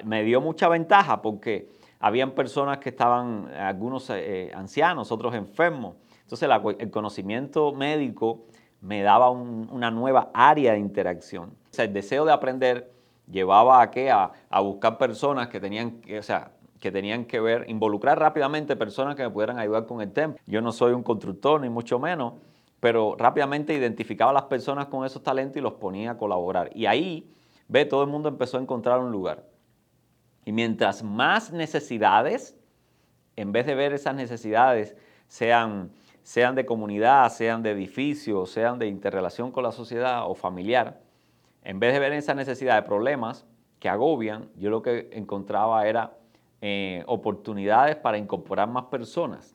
me 0.03 0.23
dio 0.23 0.41
mucha 0.41 0.67
ventaja 0.67 1.21
porque 1.21 1.69
habían 1.99 2.31
personas 2.31 2.77
que 2.79 2.89
estaban, 2.89 3.47
algunos 3.55 4.09
eh, 4.09 4.51
ancianos, 4.53 5.11
otros 5.11 5.33
enfermos. 5.33 5.95
Entonces, 6.23 6.49
el 6.79 6.91
conocimiento 6.91 7.71
médico 7.71 8.45
me 8.81 9.01
daba 9.01 9.29
una 9.29 9.91
nueva 9.91 10.29
área 10.33 10.73
de 10.73 10.79
interacción. 10.79 11.49
O 11.49 11.73
sea, 11.73 11.85
el 11.85 11.93
deseo 11.93 12.25
de 12.25 12.33
aprender 12.33 12.91
llevaba 13.31 13.81
a 13.81 13.91
qué? 13.91 14.11
A, 14.11 14.31
buscar 14.61 14.97
personas 14.97 15.47
que 15.47 15.59
tenían, 15.59 16.01
que, 16.01 16.19
o 16.19 16.23
sea, 16.23 16.51
que 16.79 16.91
tenían 16.91 17.25
que 17.25 17.39
ver, 17.39 17.65
involucrar 17.69 18.19
rápidamente 18.19 18.75
personas 18.75 19.15
que 19.15 19.23
me 19.23 19.29
pudieran 19.29 19.57
ayudar 19.59 19.85
con 19.85 20.01
el 20.01 20.11
templo. 20.11 20.39
Yo 20.45 20.61
no 20.61 20.71
soy 20.71 20.93
un 20.93 21.03
constructor, 21.03 21.61
ni 21.61 21.69
mucho 21.69 21.99
menos, 21.99 22.33
pero 22.79 23.15
rápidamente 23.17 23.73
identificaba 23.73 24.31
a 24.31 24.33
las 24.33 24.43
personas 24.43 24.87
con 24.87 25.05
esos 25.05 25.23
talentos 25.23 25.57
y 25.57 25.61
los 25.61 25.73
ponía 25.73 26.11
a 26.11 26.17
colaborar. 26.17 26.69
Y 26.75 26.85
ahí, 26.85 27.29
ve, 27.67 27.85
todo 27.85 28.03
el 28.03 28.09
mundo 28.09 28.29
empezó 28.29 28.57
a 28.57 28.61
encontrar 28.61 28.99
un 28.99 29.11
lugar. 29.11 29.43
Y 30.47 30.53
mientras 30.53 31.03
más 31.03 31.51
necesidades, 31.51 32.57
en 33.35 33.51
vez 33.51 33.65
de 33.65 33.75
ver 33.75 33.91
esas 33.91 34.15
necesidades, 34.15 34.95
sean, 35.27 35.91
sean 36.23 36.55
de 36.55 36.65
comunidad, 36.65 37.29
sean 37.33 37.63
de 37.63 37.71
edificio, 37.71 38.45
sean 38.45 38.79
de 38.79 38.87
interrelación 38.87 39.51
con 39.51 39.63
la 39.63 39.73
sociedad 39.73 40.25
o 40.25 40.35
familiar, 40.35 41.01
en 41.63 41.81
vez 41.81 41.91
de 41.91 41.99
ver 41.99 42.13
esas 42.13 42.37
necesidades, 42.37 42.85
problemas 42.85 43.45
que 43.81 43.89
agobian, 43.89 44.49
yo 44.55 44.69
lo 44.69 44.81
que 44.81 45.09
encontraba 45.11 45.85
era 45.85 46.17
eh, 46.61 47.03
oportunidades 47.07 47.97
para 47.97 48.17
incorporar 48.17 48.69
más 48.69 48.85
personas 48.85 49.53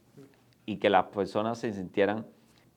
y 0.66 0.76
que 0.76 0.90
las 0.90 1.05
personas 1.05 1.57
se 1.57 1.72
sintieran 1.72 2.26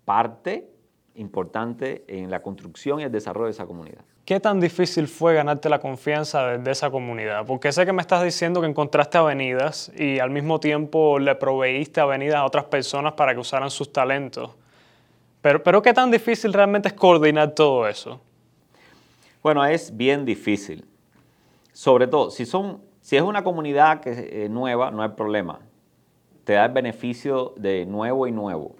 parte 0.06 0.72
importante 1.16 2.04
en 2.08 2.30
la 2.30 2.42
construcción 2.42 3.00
y 3.00 3.04
el 3.04 3.12
desarrollo 3.12 3.46
de 3.46 3.52
esa 3.52 3.66
comunidad. 3.66 4.02
¿Qué 4.26 4.40
tan 4.40 4.60
difícil 4.60 5.08
fue 5.08 5.36
ganarte 5.36 5.70
la 5.70 5.80
confianza 5.80 6.58
de, 6.58 6.72
esa 6.72 6.90
comunidad? 6.90 7.46
Porque 7.46 7.72
sé 7.72 7.86
que 7.86 7.94
me 7.94 8.02
estás 8.02 8.24
diciendo 8.24 8.60
que 8.60 8.68
encontraste 8.68 9.18
avenidas 9.18 9.92
y 9.96 10.20
al 10.20 10.32
mismo 10.32 10.60
tiempo 10.60 11.20
le 11.20 11.36
proveíste 11.36 12.02
avenidas 12.02 12.38
a 12.38 12.46
otras 12.46 12.66
personas 12.66 13.14
para 13.14 13.34
que 13.34 13.40
usaran 13.40 13.70
sus 13.70 13.94
talentos. 13.94 14.52
Pero, 15.42 15.62
pero 15.62 15.82
¿qué 15.82 15.94
tan 15.94 16.10
difícil 16.10 16.54
realmente 16.54 16.88
es 16.88 16.94
coordinar 16.96 17.52
todo 17.52 17.88
eso? 17.88 18.20
Bueno, 19.44 19.64
es 19.64 19.96
bien 19.96 20.26
difícil. 20.26 20.84
Sobre 21.72 22.08
todo, 22.08 22.32
si, 22.32 22.48
son, 22.48 22.82
si 23.02 23.16
es 23.16 23.22
una 23.22 23.44
comunidad 23.44 24.00
que, 24.00 24.46
eh, 24.46 24.50
nueva, 24.50 24.90
no 24.90 25.04
hay 25.04 25.10
problema. 25.10 25.60
Te 26.46 26.54
da 26.54 26.66
el 26.66 26.72
beneficio 26.72 27.54
de 27.58 27.86
nuevo 27.86 28.26
y 28.26 28.32
nuevo. 28.32 28.76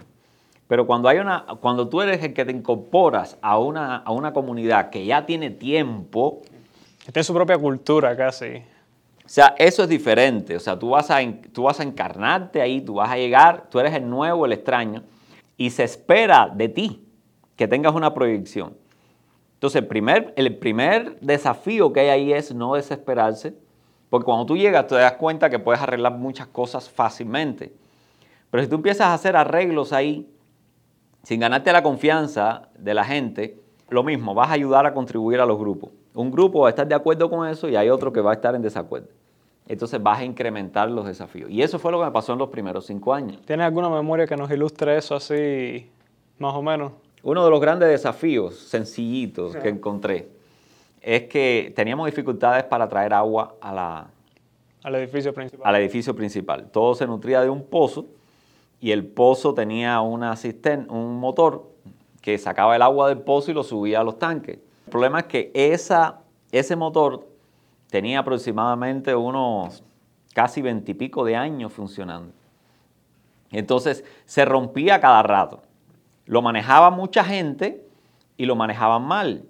Pero 0.68 0.88
cuando, 0.88 1.10
hay 1.10 1.20
una, 1.20 1.46
cuando 1.62 1.88
tú 1.88 2.02
eres 2.02 2.24
el 2.24 2.34
que 2.34 2.44
te 2.44 2.52
incorporas 2.52 3.38
a 3.42 3.60
una, 3.60 3.98
a 3.98 4.12
una 4.12 4.34
comunidad 4.34 4.90
que 4.90 5.06
ya 5.06 5.26
tiene 5.26 5.52
tiempo... 5.52 6.42
Tiene 7.04 7.24
su 7.24 7.34
propia 7.36 7.58
cultura 7.58 8.18
casi. 8.18 8.64
O 9.26 9.30
sea, 9.30 9.56
eso 9.58 9.84
es 9.84 9.90
diferente. 9.90 10.56
O 10.56 10.60
sea, 10.60 10.78
tú 10.78 10.90
vas, 10.90 11.10
a, 11.12 11.20
tú 11.52 11.64
vas 11.64 11.80
a 11.80 11.84
encarnarte 11.84 12.62
ahí, 12.62 12.82
tú 12.82 12.96
vas 12.96 13.10
a 13.10 13.18
llegar, 13.18 13.68
tú 13.70 13.80
eres 13.80 13.94
el 13.94 14.10
nuevo, 14.10 14.46
el 14.46 14.54
extraño, 14.54 15.04
y 15.58 15.70
se 15.70 15.84
espera 15.84 16.52
de 16.54 16.70
ti 16.70 17.08
que 17.56 17.68
tengas 17.68 17.94
una 17.94 18.14
proyección. 18.14 18.76
Entonces, 19.54 19.82
el 19.82 19.88
primer, 19.88 20.34
el 20.36 20.58
primer 20.58 21.20
desafío 21.22 21.94
que 21.94 22.02
hay 22.02 22.10
ahí 22.10 22.34
es 22.34 22.54
no 22.54 22.76
desesperarse, 22.76 23.56
porque 24.10 24.26
cuando 24.26 24.46
tú 24.46 24.58
llegas 24.58 24.88
te 24.88 24.96
das 24.96 25.14
cuenta 25.14 25.50
que 25.50 25.58
puedes 25.58 25.82
arreglar 25.82 26.14
muchas 26.14 26.48
cosas 26.48 26.90
fácilmente. 26.90 27.74
Pero 28.52 28.64
si 28.64 28.70
tú 28.70 28.76
empiezas 28.76 29.08
a 29.08 29.14
hacer 29.14 29.36
arreglos 29.36 29.92
ahí, 29.92 30.30
sin 31.26 31.40
ganarte 31.40 31.74
la 31.74 31.82
confianza 31.82 32.70
de 32.78 32.94
la 32.94 33.04
gente, 33.04 33.60
lo 33.90 34.04
mismo, 34.04 34.36
vas 34.36 34.50
a 34.50 34.54
ayudar 34.54 34.86
a 34.86 34.94
contribuir 34.94 35.40
a 35.40 35.46
los 35.46 35.58
grupos. 35.58 35.90
Un 36.14 36.30
grupo 36.30 36.62
va 36.62 36.68
a 36.68 36.70
estar 36.70 36.88
de 36.88 36.94
acuerdo 36.94 37.32
con 37.32 37.50
eso 37.50 37.68
y 37.68 37.76
hay 37.76 37.90
otro 37.90 38.14
que 38.14 38.22
va 38.22 38.30
a 38.30 38.36
estar 38.36 38.54
en 38.54 38.62
desacuerdo. 38.62 39.08
Entonces 39.68 40.02
vas 40.02 40.20
a 40.20 40.24
incrementar 40.24 40.90
los 40.92 41.08
desafíos. 41.08 41.50
Y 41.50 41.64
eso 41.64 41.80
fue 41.80 41.92
lo 41.92 42.00
que 42.00 42.06
me 42.06 42.12
pasó 42.12 42.34
en 42.34 42.40
los 42.40 42.50
primeros 42.50 42.86
cinco 42.86 43.12
años. 43.12 43.42
¿Tienes 43.44 43.66
alguna 43.66 43.90
memoria 43.90 44.28
que 44.28 44.38
nos 44.38 44.52
ilustre 44.52 44.98
eso 44.98 45.16
así, 45.16 45.90
más 46.38 46.54
o 46.54 46.62
menos? 46.62 46.92
Uno 47.24 47.44
de 47.44 47.50
los 47.50 47.60
grandes 47.60 47.90
desafíos 47.90 48.56
sencillitos 48.60 49.56
que 49.56 49.70
encontré 49.70 50.30
es 51.02 51.24
que 51.24 51.74
teníamos 51.76 52.06
dificultades 52.06 52.66
para 52.66 52.88
traer 52.88 53.16
agua 53.16 53.56
a 53.60 53.74
la, 53.74 54.08
al 54.84 54.94
edificio 54.94 55.34
principal. 55.34 55.68
Al 55.68 55.82
edificio 55.82 56.16
principal. 56.16 56.70
Todo 56.72 56.94
se 56.94 57.08
nutría 57.08 57.42
de 57.42 57.50
un 57.50 57.66
pozo 57.66 58.06
y 58.80 58.92
el 58.92 59.06
pozo 59.06 59.54
tenía 59.54 60.02
un 60.02 61.20
motor 61.20 61.72
que 62.22 62.38
sacaba 62.38 62.76
el 62.76 62.82
agua 62.82 63.10
del 63.10 63.20
pozo 63.20 63.52
y 63.52 63.54
lo 63.54 63.64
subía 63.64 64.02
a 64.02 64.04
los 64.04 64.20
tanques. 64.20 64.58
El 64.86 64.92
problema 64.92 65.20
es 65.20 65.26
que 65.26 65.52
esa, 65.54 66.20
ese 66.52 66.76
motor 66.76 67.28
tenía 67.90 68.20
aproximadamente 68.20 69.16
unos 69.16 69.84
casi 70.34 70.62
veintipico 70.62 71.24
de 71.24 71.36
años 71.36 71.72
funcionando. 71.72 72.34
Entonces 73.52 74.04
se 74.26 74.44
rompía 74.44 75.00
cada 75.00 75.24
rato. 75.24 75.62
Lo 76.26 76.42
manejaba 76.42 76.90
mucha 76.90 77.24
gente 77.24 77.86
y 78.38 78.46
lo 78.46 78.56
manejaban 78.56 79.04
mal. 79.04 79.46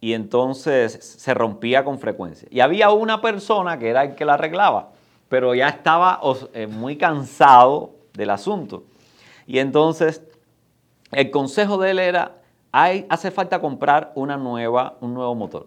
Y 0.00 0.12
entonces 0.12 0.92
se 0.92 1.34
rompía 1.34 1.82
con 1.82 1.98
frecuencia. 1.98 2.46
Y 2.50 2.60
había 2.60 2.90
una 2.90 3.20
persona 3.20 3.78
que 3.78 3.88
era 3.88 4.04
el 4.04 4.14
que 4.14 4.24
la 4.24 4.34
arreglaba, 4.34 4.90
pero 5.28 5.54
ya 5.54 5.68
estaba 5.68 6.20
eh, 6.52 6.66
muy 6.66 6.96
cansado 6.96 7.95
del 8.16 8.30
asunto. 8.30 8.84
Y 9.46 9.58
entonces 9.58 10.22
el 11.12 11.30
consejo 11.30 11.78
de 11.78 11.90
él 11.92 11.98
era, 11.98 12.38
hay, 12.72 13.06
hace 13.08 13.30
falta 13.30 13.60
comprar 13.60 14.12
una 14.14 14.36
nueva, 14.36 14.96
un 15.00 15.14
nuevo 15.14 15.34
motor. 15.34 15.66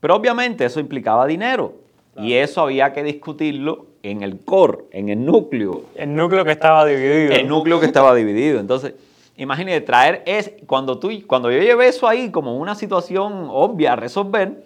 Pero 0.00 0.16
obviamente 0.16 0.64
eso 0.64 0.80
implicaba 0.80 1.26
dinero 1.26 1.74
y 2.16 2.34
eso 2.34 2.60
había 2.60 2.92
que 2.92 3.02
discutirlo 3.02 3.86
en 4.02 4.22
el 4.22 4.40
core, 4.40 4.80
en 4.90 5.08
el 5.08 5.24
núcleo. 5.24 5.84
El 5.94 6.14
núcleo 6.14 6.44
que 6.44 6.52
estaba 6.52 6.84
dividido. 6.84 7.32
El 7.32 7.48
núcleo 7.48 7.78
que 7.78 7.86
estaba 7.86 8.14
dividido. 8.14 8.58
Entonces, 8.58 8.94
imagínate, 9.36 9.80
traer 9.80 10.22
es, 10.26 10.52
cuando, 10.66 10.98
tú, 10.98 11.10
cuando 11.26 11.50
yo 11.50 11.60
llevé 11.60 11.88
eso 11.88 12.08
ahí 12.08 12.30
como 12.30 12.56
una 12.56 12.74
situación 12.74 13.46
obvia 13.48 13.92
a 13.92 13.96
resolver, 13.96 14.64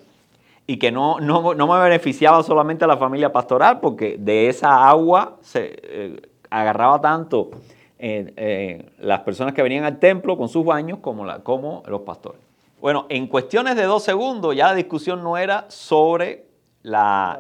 y 0.67 0.79
que 0.79 0.91
no, 0.91 1.21
no, 1.21 1.55
me 1.55 1.81
beneficiaba 1.81 2.43
solamente 2.43 2.85
a 2.85 2.89
la 2.89 2.97
familia 2.97 3.33
pastoral, 3.33 3.79
porque 3.79 4.17
de 4.19 4.49
esa 4.49 4.89
agua 4.89 5.37
se, 5.41 5.77
eh, 5.83 6.21
agarraba 6.51 7.01
tanto 7.01 7.51
eh, 7.99 8.33
eh, 8.37 8.93
las 8.99 9.21
personas 9.21 9.55
que 9.55 9.63
venían 9.63 9.85
al 9.85 9.99
templo 9.99 10.37
con 10.37 10.49
sus 10.49 10.65
baños 10.65 10.99
como, 11.01 11.25
los 11.25 12.01
pastores. 12.03 12.41
Bueno, 12.81 13.07
en 13.09 13.27
cuestiones 13.27 13.75
de 13.75 13.85
dos 13.85 14.03
segundos 14.03 14.55
ya 14.55 14.67
la 14.67 14.75
discusión 14.75 15.23
no 15.23 15.39
era 15.39 15.65
sobre 15.69 16.45
la, 16.83 17.39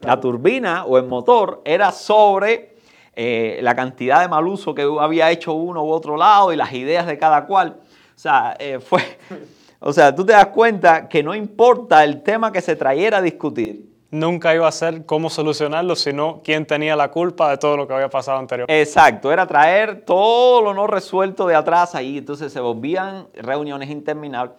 la 0.00 0.20
turbina 0.20 0.84
o 0.84 0.98
el 0.98 1.06
motor, 1.06 1.62
era 1.64 1.90
sobre 1.90 2.76
eh, 3.16 3.60
la 3.62 3.74
cantidad 3.74 4.20
de 4.20 4.28
mal 4.28 4.46
uso 4.46 4.74
que 4.74 4.82
había 5.00 5.30
hecho 5.30 5.54
uno 5.54 5.82
u 5.82 5.90
otro 5.90 6.18
lado 6.18 6.52
y 6.52 6.56
las 6.56 6.72
ideas 6.74 7.06
de 7.06 7.18
cada 7.18 7.46
cual. 7.46 7.78
O 8.14 8.18
sea, 8.18 8.56
fue, 8.80 9.00
o 9.80 9.92
sea, 9.92 10.14
tú 10.14 10.26
te 10.26 10.32
das 10.32 10.48
cuenta 10.48 11.08
que 11.08 11.22
no 11.22 11.34
importa 11.34 12.04
el 12.04 12.22
tema 12.22 12.52
que 12.52 12.60
se 12.60 12.76
trayera 12.76 13.18
a 13.18 13.22
discutir, 13.22 13.93
nunca 14.14 14.54
iba 14.54 14.66
a 14.66 14.72
ser 14.72 15.04
cómo 15.04 15.28
solucionarlo, 15.28 15.96
sino 15.96 16.40
quién 16.42 16.66
tenía 16.66 16.96
la 16.96 17.10
culpa 17.10 17.50
de 17.50 17.58
todo 17.58 17.76
lo 17.76 17.86
que 17.86 17.94
había 17.94 18.08
pasado 18.08 18.38
anteriormente. 18.38 18.80
Exacto, 18.80 19.32
era 19.32 19.46
traer 19.46 20.02
todo 20.04 20.62
lo 20.62 20.72
no 20.72 20.86
resuelto 20.86 21.46
de 21.46 21.54
atrás 21.54 21.94
ahí, 21.94 22.18
entonces 22.18 22.52
se 22.52 22.60
volvían 22.60 23.26
reuniones 23.34 23.90
interminables. 23.90 24.56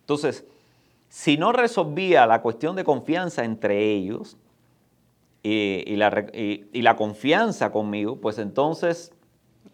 Entonces, 0.00 0.44
si 1.08 1.36
no 1.36 1.52
resolvía 1.52 2.26
la 2.26 2.40
cuestión 2.42 2.74
de 2.76 2.84
confianza 2.84 3.44
entre 3.44 3.92
ellos 3.92 4.36
la, 5.42 6.26
y 6.32 6.82
la 6.82 6.96
confianza 6.96 7.70
conmigo, 7.70 8.16
pues 8.16 8.38
entonces 8.38 9.12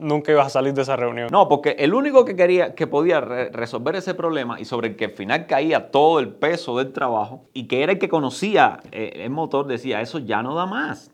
nunca 0.00 0.32
ibas 0.32 0.46
a 0.46 0.50
salir 0.50 0.74
de 0.74 0.82
esa 0.82 0.96
reunión. 0.96 1.28
No, 1.30 1.48
porque 1.48 1.76
el 1.78 1.94
único 1.94 2.24
que 2.24 2.36
quería, 2.36 2.74
que 2.74 2.86
podía 2.86 3.20
resolver 3.20 3.96
ese 3.96 4.14
problema 4.14 4.60
y 4.60 4.64
sobre 4.64 4.88
el 4.88 4.96
que 4.96 5.06
al 5.06 5.10
final 5.12 5.46
caía 5.46 5.90
todo 5.90 6.18
el 6.18 6.28
peso 6.28 6.76
del 6.78 6.92
trabajo 6.92 7.44
y 7.52 7.64
que 7.64 7.82
era 7.82 7.92
el 7.92 7.98
que 7.98 8.08
conocía 8.08 8.80
eh, 8.92 9.12
el 9.24 9.30
motor, 9.30 9.66
decía, 9.66 10.00
eso 10.00 10.18
ya 10.18 10.42
no 10.42 10.54
da 10.54 10.66
más. 10.66 11.10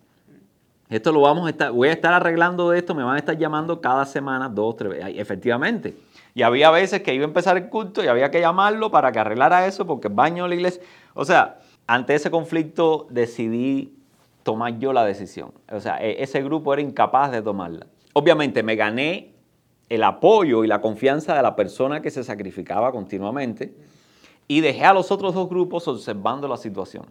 Esto 0.89 1.11
lo 1.11 1.21
vamos 1.21 1.47
a 1.47 1.51
estar, 1.51 1.73
voy 1.73 1.89
a 1.89 1.93
estar 1.93 2.13
arreglando 2.13 2.73
esto, 2.73 2.95
me 2.95 3.03
van 3.03 3.17
a 3.17 3.19
estar 3.19 3.37
llamando 3.37 3.81
cada 3.81 4.07
semana, 4.07 4.49
dos, 4.49 4.77
tres 4.77 4.93
veces. 4.93 5.15
Efectivamente. 5.17 5.97
Y 6.35 6.43
había 6.43 6.71
veces 6.71 7.03
que 7.03 7.15
iba 7.15 7.25
a 7.25 7.29
empezar 7.29 7.57
el 7.57 7.69
culto 7.69 8.05
y 8.05 8.09
había 8.09 8.31
que 8.31 8.41
llamarlo 8.41 8.91
para 8.91 9.11
que 9.11 9.19
arreglara 9.19 9.67
eso 9.67 9.87
porque 9.87 10.09
el 10.09 10.15
baño 10.15 10.45
de 10.45 10.51
la 10.51 10.55
iglesia. 10.55 10.83
O 11.15 11.25
sea, 11.25 11.59
ante 11.87 12.15
ese 12.15 12.31
conflicto 12.31 13.07
decidí 13.11 13.97
tomar 14.43 14.79
yo 14.79 14.93
la 14.93 15.05
decisión. 15.05 15.53
O 15.73 15.81
sea, 15.81 16.01
e, 16.01 16.23
ese 16.23 16.43
grupo 16.43 16.73
era 16.73 16.83
incapaz 16.83 17.33
de 17.33 17.43
tomarla. 17.43 17.87
Obviamente 18.19 18.63
me 18.63 18.77
gané 18.77 19.35
el 19.91 20.03
apoyo 20.03 20.65
y 20.65 20.67
la 20.67 20.81
confianza 20.81 21.35
de 21.35 21.43
la 21.43 21.55
persona 21.55 22.01
que 22.01 22.11
se 22.11 22.25
sacrificaba 22.25 22.91
continuamente 22.91 23.75
y 24.49 24.63
dejé 24.63 24.87
a 24.87 24.95
los 24.95 25.11
otros 25.11 25.35
dos 25.35 25.51
grupos 25.51 25.87
observando 25.87 26.49
la 26.49 26.57
situación. 26.57 27.05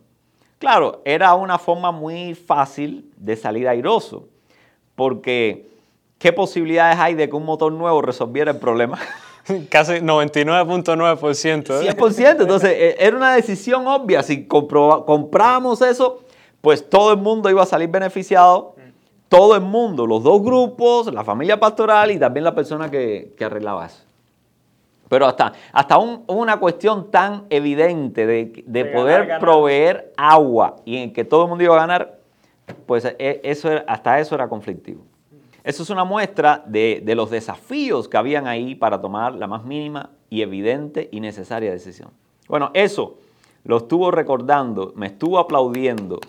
Claro, 0.58 1.04
era 1.06 1.36
una 1.36 1.60
forma 1.60 1.92
muy 1.92 2.34
fácil 2.34 3.12
de 3.18 3.36
salir 3.36 3.68
airoso, 3.68 4.30
porque 4.96 5.68
¿qué 6.18 6.34
posibilidades 6.34 6.98
hay 6.98 7.14
de 7.14 7.30
que 7.30 7.36
un 7.36 7.46
motor 7.46 7.72
nuevo 7.72 8.02
resolviera 8.02 8.50
el 8.50 8.58
problema? 8.58 8.98
Casi 9.70 9.94
99.9%. 10.00 11.84
¿eh? 11.84 11.94
100%, 11.96 12.42
entonces 12.42 12.72
e, 12.72 12.96
era 12.98 13.16
una 13.16 13.36
decisión 13.36 13.86
obvia, 13.86 14.24
si 14.24 14.48
comprábamos 14.48 15.84
eso, 15.84 16.24
pues 16.62 16.90
todo 16.90 17.12
el 17.12 17.20
mundo 17.20 17.48
iba 17.52 17.62
a 17.62 17.68
salir 17.68 17.90
beneficiado, 17.90 18.75
todo 19.30 19.56
el 19.56 19.62
mundo, 19.62 20.06
los 20.06 20.24
dos 20.24 20.42
grupos, 20.42 21.12
la 21.14 21.24
familia 21.24 21.60
pastoral 21.60 22.12
y 22.12 22.20
también 22.20 22.44
la 22.44 22.56
persona 22.56 22.90
que, 22.90 23.36
arreglaba 23.40 23.86
eso. 23.86 24.04
Pero 25.10 25.28
hasta, 25.28 25.54
hasta 25.72 25.98
una 25.98 26.58
cuestión 26.60 27.12
tan 27.12 27.46
evidente 27.50 28.26
de, 28.26 28.86
poder 28.86 29.40
proveer 29.40 30.14
agua 30.18 30.78
y 30.84 30.98
en 30.98 31.14
que 31.14 31.24
todo 31.24 31.44
el 31.44 31.50
mundo 31.50 31.64
iba 31.64 31.76
a 31.76 31.80
ganar, 31.80 32.18
pues 32.88 33.06
e, 33.06 33.42
eso 33.44 33.70
hasta 33.88 34.20
eso 34.20 34.36
era 34.36 34.48
conflictivo. 34.48 35.04
Eso 35.64 35.84
es 35.84 35.90
una 35.90 36.04
muestra 36.04 36.64
de, 36.66 37.02
de, 37.04 37.16
los 37.16 37.30
desafíos 37.32 38.08
que 38.08 38.18
habían 38.18 38.48
ahí 38.48 38.76
para 38.76 39.02
tomar 39.02 39.34
la 39.34 39.48
más 39.48 39.64
mínima 39.64 40.12
y 40.30 40.42
evidente 40.42 41.10
y 41.12 41.20
necesaria 41.20 41.72
decisión. 41.72 42.10
Bueno, 42.48 42.70
eso 42.74 43.18
lo 43.64 43.78
estuvo 43.78 44.12
recordando, 44.12 44.94
me 44.96 45.08
estuvo 45.08 45.40
aplaudiendo 45.40 46.20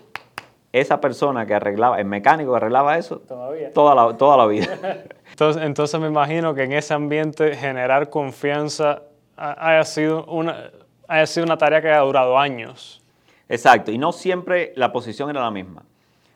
esa 0.80 1.00
persona 1.00 1.46
que 1.46 1.54
arreglaba, 1.54 1.98
el 1.98 2.04
mecánico 2.04 2.50
que 2.52 2.56
arreglaba 2.58 2.98
eso, 2.98 3.20
Toda, 3.74 3.94
la, 3.94 4.16
toda 4.16 4.36
la 4.36 4.46
vida. 4.46 4.68
Entonces, 5.30 5.62
entonces 5.62 6.00
me 6.00 6.06
imagino 6.06 6.54
que 6.54 6.62
en 6.62 6.72
ese 6.72 6.94
ambiente 6.94 7.54
generar 7.54 8.08
confianza 8.08 9.02
haya 9.36 9.84
sido 9.84 10.24
una, 10.26 10.70
haya 11.08 11.26
sido 11.26 11.44
una 11.44 11.58
tarea 11.58 11.82
que 11.82 11.88
haya 11.88 12.00
durado 12.00 12.38
años. 12.38 13.02
Exacto, 13.48 13.90
y 13.90 13.98
no 13.98 14.12
siempre 14.12 14.72
la 14.76 14.92
posición 14.92 15.28
era 15.28 15.42
la 15.42 15.50
misma. 15.50 15.82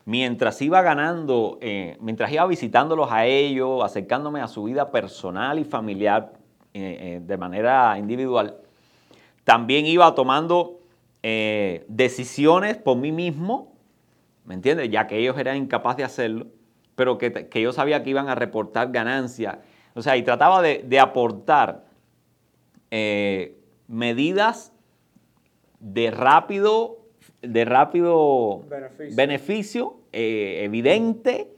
Mientras 0.05 0.61
iba 0.61 0.81
ganando, 0.81 1.57
eh, 1.61 1.97
mientras 1.99 2.31
iba 2.31 2.45
visitándolos 2.45 3.11
a 3.11 3.25
ellos, 3.25 3.83
acercándome 3.83 4.41
a 4.41 4.47
su 4.47 4.63
vida 4.63 4.91
personal 4.91 5.57
y 5.57 5.63
familiar 5.63 6.33
eh, 6.73 6.97
eh, 6.99 7.21
de 7.23 7.37
manera 7.37 7.97
individual, 7.97 8.57
también 9.43 9.85
iba 9.85 10.13
tomando 10.13 10.77
decisiones 11.23 12.77
por 12.77 12.97
mí 12.97 13.11
mismo 13.11 13.70
¿me 14.45 14.53
entiendes? 14.53 14.89
Ya 14.89 15.07
que 15.07 15.17
ellos 15.17 15.37
eran 15.37 15.57
incapaces 15.57 15.97
de 15.97 16.03
hacerlo, 16.03 16.47
pero 16.95 17.17
que, 17.17 17.49
yo 17.53 17.73
sabía 17.73 18.03
que 18.03 18.09
iban 18.09 18.29
a 18.29 18.35
reportar 18.35 18.91
ganancias. 18.91 19.57
O 19.93 20.01
sea, 20.01 20.17
y 20.17 20.23
trataba 20.23 20.61
de, 20.61 20.99
aportar 20.99 21.85
eh, 22.91 23.57
medidas 23.87 24.73
de 25.79 26.11
rápido, 26.11 26.99
de 27.41 27.65
rápido 27.65 28.61
beneficio, 29.15 29.97
eh, 30.11 30.61
evidente. 30.63 31.49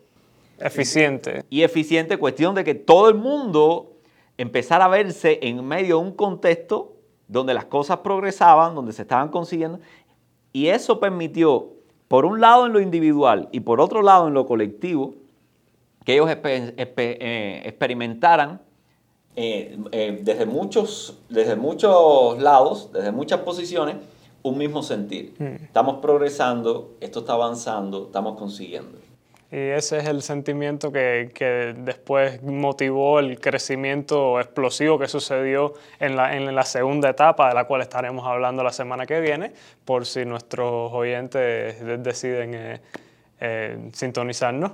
Eficiente. 0.60 1.44
Y 1.50 1.64
eficiente, 1.64 2.18
cuestión 2.18 2.56
de 2.56 2.64
que 2.64 2.76
todo 2.76 3.10
el 3.10 3.16
mundo 3.16 3.98
empezara 4.38 4.86
a 4.86 4.88
verse 4.88 5.40
en 5.42 5.66
medio 5.66 5.98
de 6.00 6.06
un 6.06 6.14
contexto 6.14 6.96
donde 7.28 7.54
las 7.54 7.66
cosas 7.66 7.98
progresaban, 8.00 8.76
donde 8.76 8.94
se 8.94 9.02
estaban 9.02 9.30
consiguiendo. 9.30 9.80
Y 10.52 10.68
eso 10.68 11.00
permitió 11.00 11.74
por 12.14 12.28
un 12.28 12.40
lado 12.40 12.68
en 12.68 12.74
lo 12.74 12.80
individual 12.80 13.50
y 13.52 13.62
por 13.62 13.82
otro 13.82 14.04
lado 14.04 14.28
en 14.28 14.36
lo 14.36 14.46
colectivo, 14.46 15.16
que 16.06 16.14
ellos 16.14 16.30
eh, 16.30 17.62
experimentaran 17.66 18.62
eh, 19.36 19.80
eh, 19.92 20.20
desde, 20.22 20.46
muchos, 20.46 21.18
desde 21.30 21.56
muchos 21.56 22.40
lados, 22.40 22.92
desde 22.94 23.12
muchas 23.12 23.40
posiciones, 23.40 23.96
un 24.44 24.60
mismo 24.60 24.84
sentir. 24.84 25.34
Mm. 25.40 25.64
Estamos 25.64 26.02
progresando, 26.04 26.92
esto 27.02 27.22
está 27.22 27.34
avanzando, 27.34 28.04
estamos 28.06 28.38
consiguiendo. 28.38 29.00
Y 29.54 29.70
ese 29.70 30.00
es 30.00 30.08
el 30.08 30.24
sentimiento 30.24 30.92
que, 30.92 31.30
que, 31.32 31.76
después 31.78 32.42
motivó 32.42 33.20
el 33.20 33.40
crecimiento 33.40 34.40
explosivo 34.40 34.98
que 34.98 35.08
sucedió 35.08 35.76
en 36.00 36.16
la, 36.16 36.36
en 36.36 36.56
la, 36.56 36.64
segunda 36.64 37.08
etapa, 37.12 37.50
de 37.50 37.54
la 37.54 37.66
cual 37.66 37.82
estaremos 37.82 38.26
hablando 38.26 38.64
la 38.64 38.72
semana 38.72 39.06
que 39.06 39.22
viene, 39.22 39.54
por 39.86 40.08
si 40.08 40.26
nuestros 40.26 40.92
oyentes 40.92 41.80
deciden 42.04 42.56
eh, 42.56 42.82
eh, 43.42 43.78
sintonizarnos. 43.94 44.72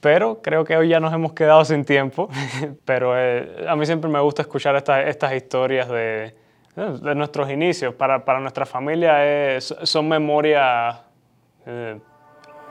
Pero 0.00 0.40
creo 0.40 0.64
que 0.64 0.78
hoy 0.78 0.88
ya 0.88 0.98
nos 0.98 1.12
hemos 1.12 1.34
quedado 1.34 1.62
sin 1.66 1.84
tiempo, 1.84 2.30
pero 2.86 3.12
eh, 3.18 3.66
a 3.68 3.76
mí 3.76 3.84
siempre 3.84 4.10
me 4.10 4.20
gusta 4.20 4.40
escuchar 4.40 4.74
estas, 4.76 5.08
estas 5.08 5.34
historias 5.34 5.90
de, 5.90 6.34
de 6.74 7.14
nuestros 7.14 7.50
inicios. 7.50 7.94
Para, 7.96 8.24
para 8.24 8.40
nuestra 8.40 8.64
familia 8.64 9.56
es, 9.56 9.74
son 9.82 10.08
memorias 10.08 10.96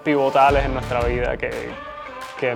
pivotales 0.03 0.65
en 0.65 0.73
nuestra 0.73 1.03
vida 1.03 1.37
que, 1.37 1.51
que 2.39 2.55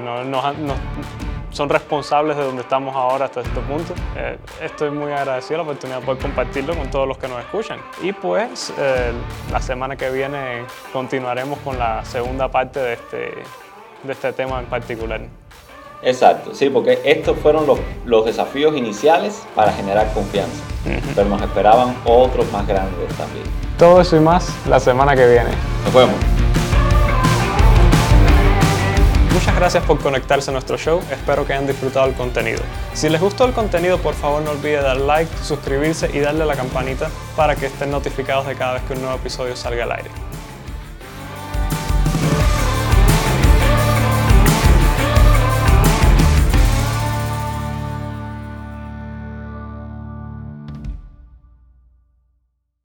son 1.52 1.70
responsables 1.70 2.36
de 2.36 2.44
donde 2.44 2.64
estamos 2.64 2.96
ahora 2.96 3.26
hasta 3.26 3.42
este 3.42 3.60
punto. 3.62 3.94
Eh, 4.18 4.38
estoy 4.62 4.92
muy 4.92 5.12
agradecido 5.14 5.58
la 5.58 5.64
oportunidad 5.64 6.00
de 6.00 6.06
poder 6.06 6.22
compartirlo 6.22 6.76
con 6.76 6.90
todos 6.90 7.08
los 7.08 7.18
que 7.18 7.28
nos 7.28 7.40
escuchan. 7.40 7.80
Y 8.02 8.12
pues 8.12 8.74
eh, 8.78 9.14
la 9.52 9.62
semana 9.62 9.96
que 9.96 10.10
viene 10.10 10.66
continuaremos 10.92 11.58
con 11.60 11.80
la 11.80 12.04
segunda 12.04 12.50
parte 12.50 12.80
de 12.80 12.94
este, 12.94 13.18
de 14.04 14.12
este 14.12 14.34
tema 14.34 14.60
en 14.60 14.66
particular. 14.66 15.22
Exacto, 16.02 16.54
sí, 16.54 16.70
porque 16.70 17.00
estos 17.06 17.38
fueron 17.40 17.66
los, 17.66 17.80
los 18.06 18.26
desafíos 18.26 18.76
iniciales 18.76 19.42
para 19.56 19.72
generar 19.72 20.12
confianza, 20.14 20.62
pero 21.16 21.30
nos 21.30 21.42
esperaban 21.42 21.96
otros 22.06 22.52
más 22.52 22.68
grandes 22.68 23.08
también. 23.18 23.46
Todo 23.80 24.02
eso 24.02 24.16
y 24.18 24.20
más 24.20 24.54
la 24.68 24.80
semana 24.80 25.16
que 25.16 25.26
viene. 25.26 25.50
Nos 25.84 25.94
vemos. 25.94 26.45
Muchas 29.36 29.54
gracias 29.54 29.84
por 29.84 30.00
conectarse 30.00 30.50
a 30.50 30.54
nuestro 30.54 30.78
show, 30.78 31.02
espero 31.12 31.46
que 31.46 31.52
hayan 31.52 31.68
disfrutado 31.68 32.08
el 32.08 32.14
contenido. 32.14 32.62
Si 32.94 33.10
les 33.10 33.20
gustó 33.20 33.44
el 33.44 33.52
contenido, 33.52 33.98
por 33.98 34.14
favor 34.14 34.42
no 34.42 34.52
olviden 34.52 34.84
dar 34.84 34.96
like, 34.96 35.30
suscribirse 35.44 36.10
y 36.14 36.20
darle 36.20 36.44
a 36.44 36.46
la 36.46 36.56
campanita 36.56 37.10
para 37.36 37.58
que 37.58 37.66
estén 37.66 37.92
notificados 37.92 38.48
de 38.48 38.56
cada 38.56 38.76
vez 38.76 38.84
que 38.84 38.94
un 38.94 39.02
nuevo 39.02 39.18
episodio 39.18 39.58
salga 39.58 39.84
al 39.84 39.92
aire. 39.92 40.10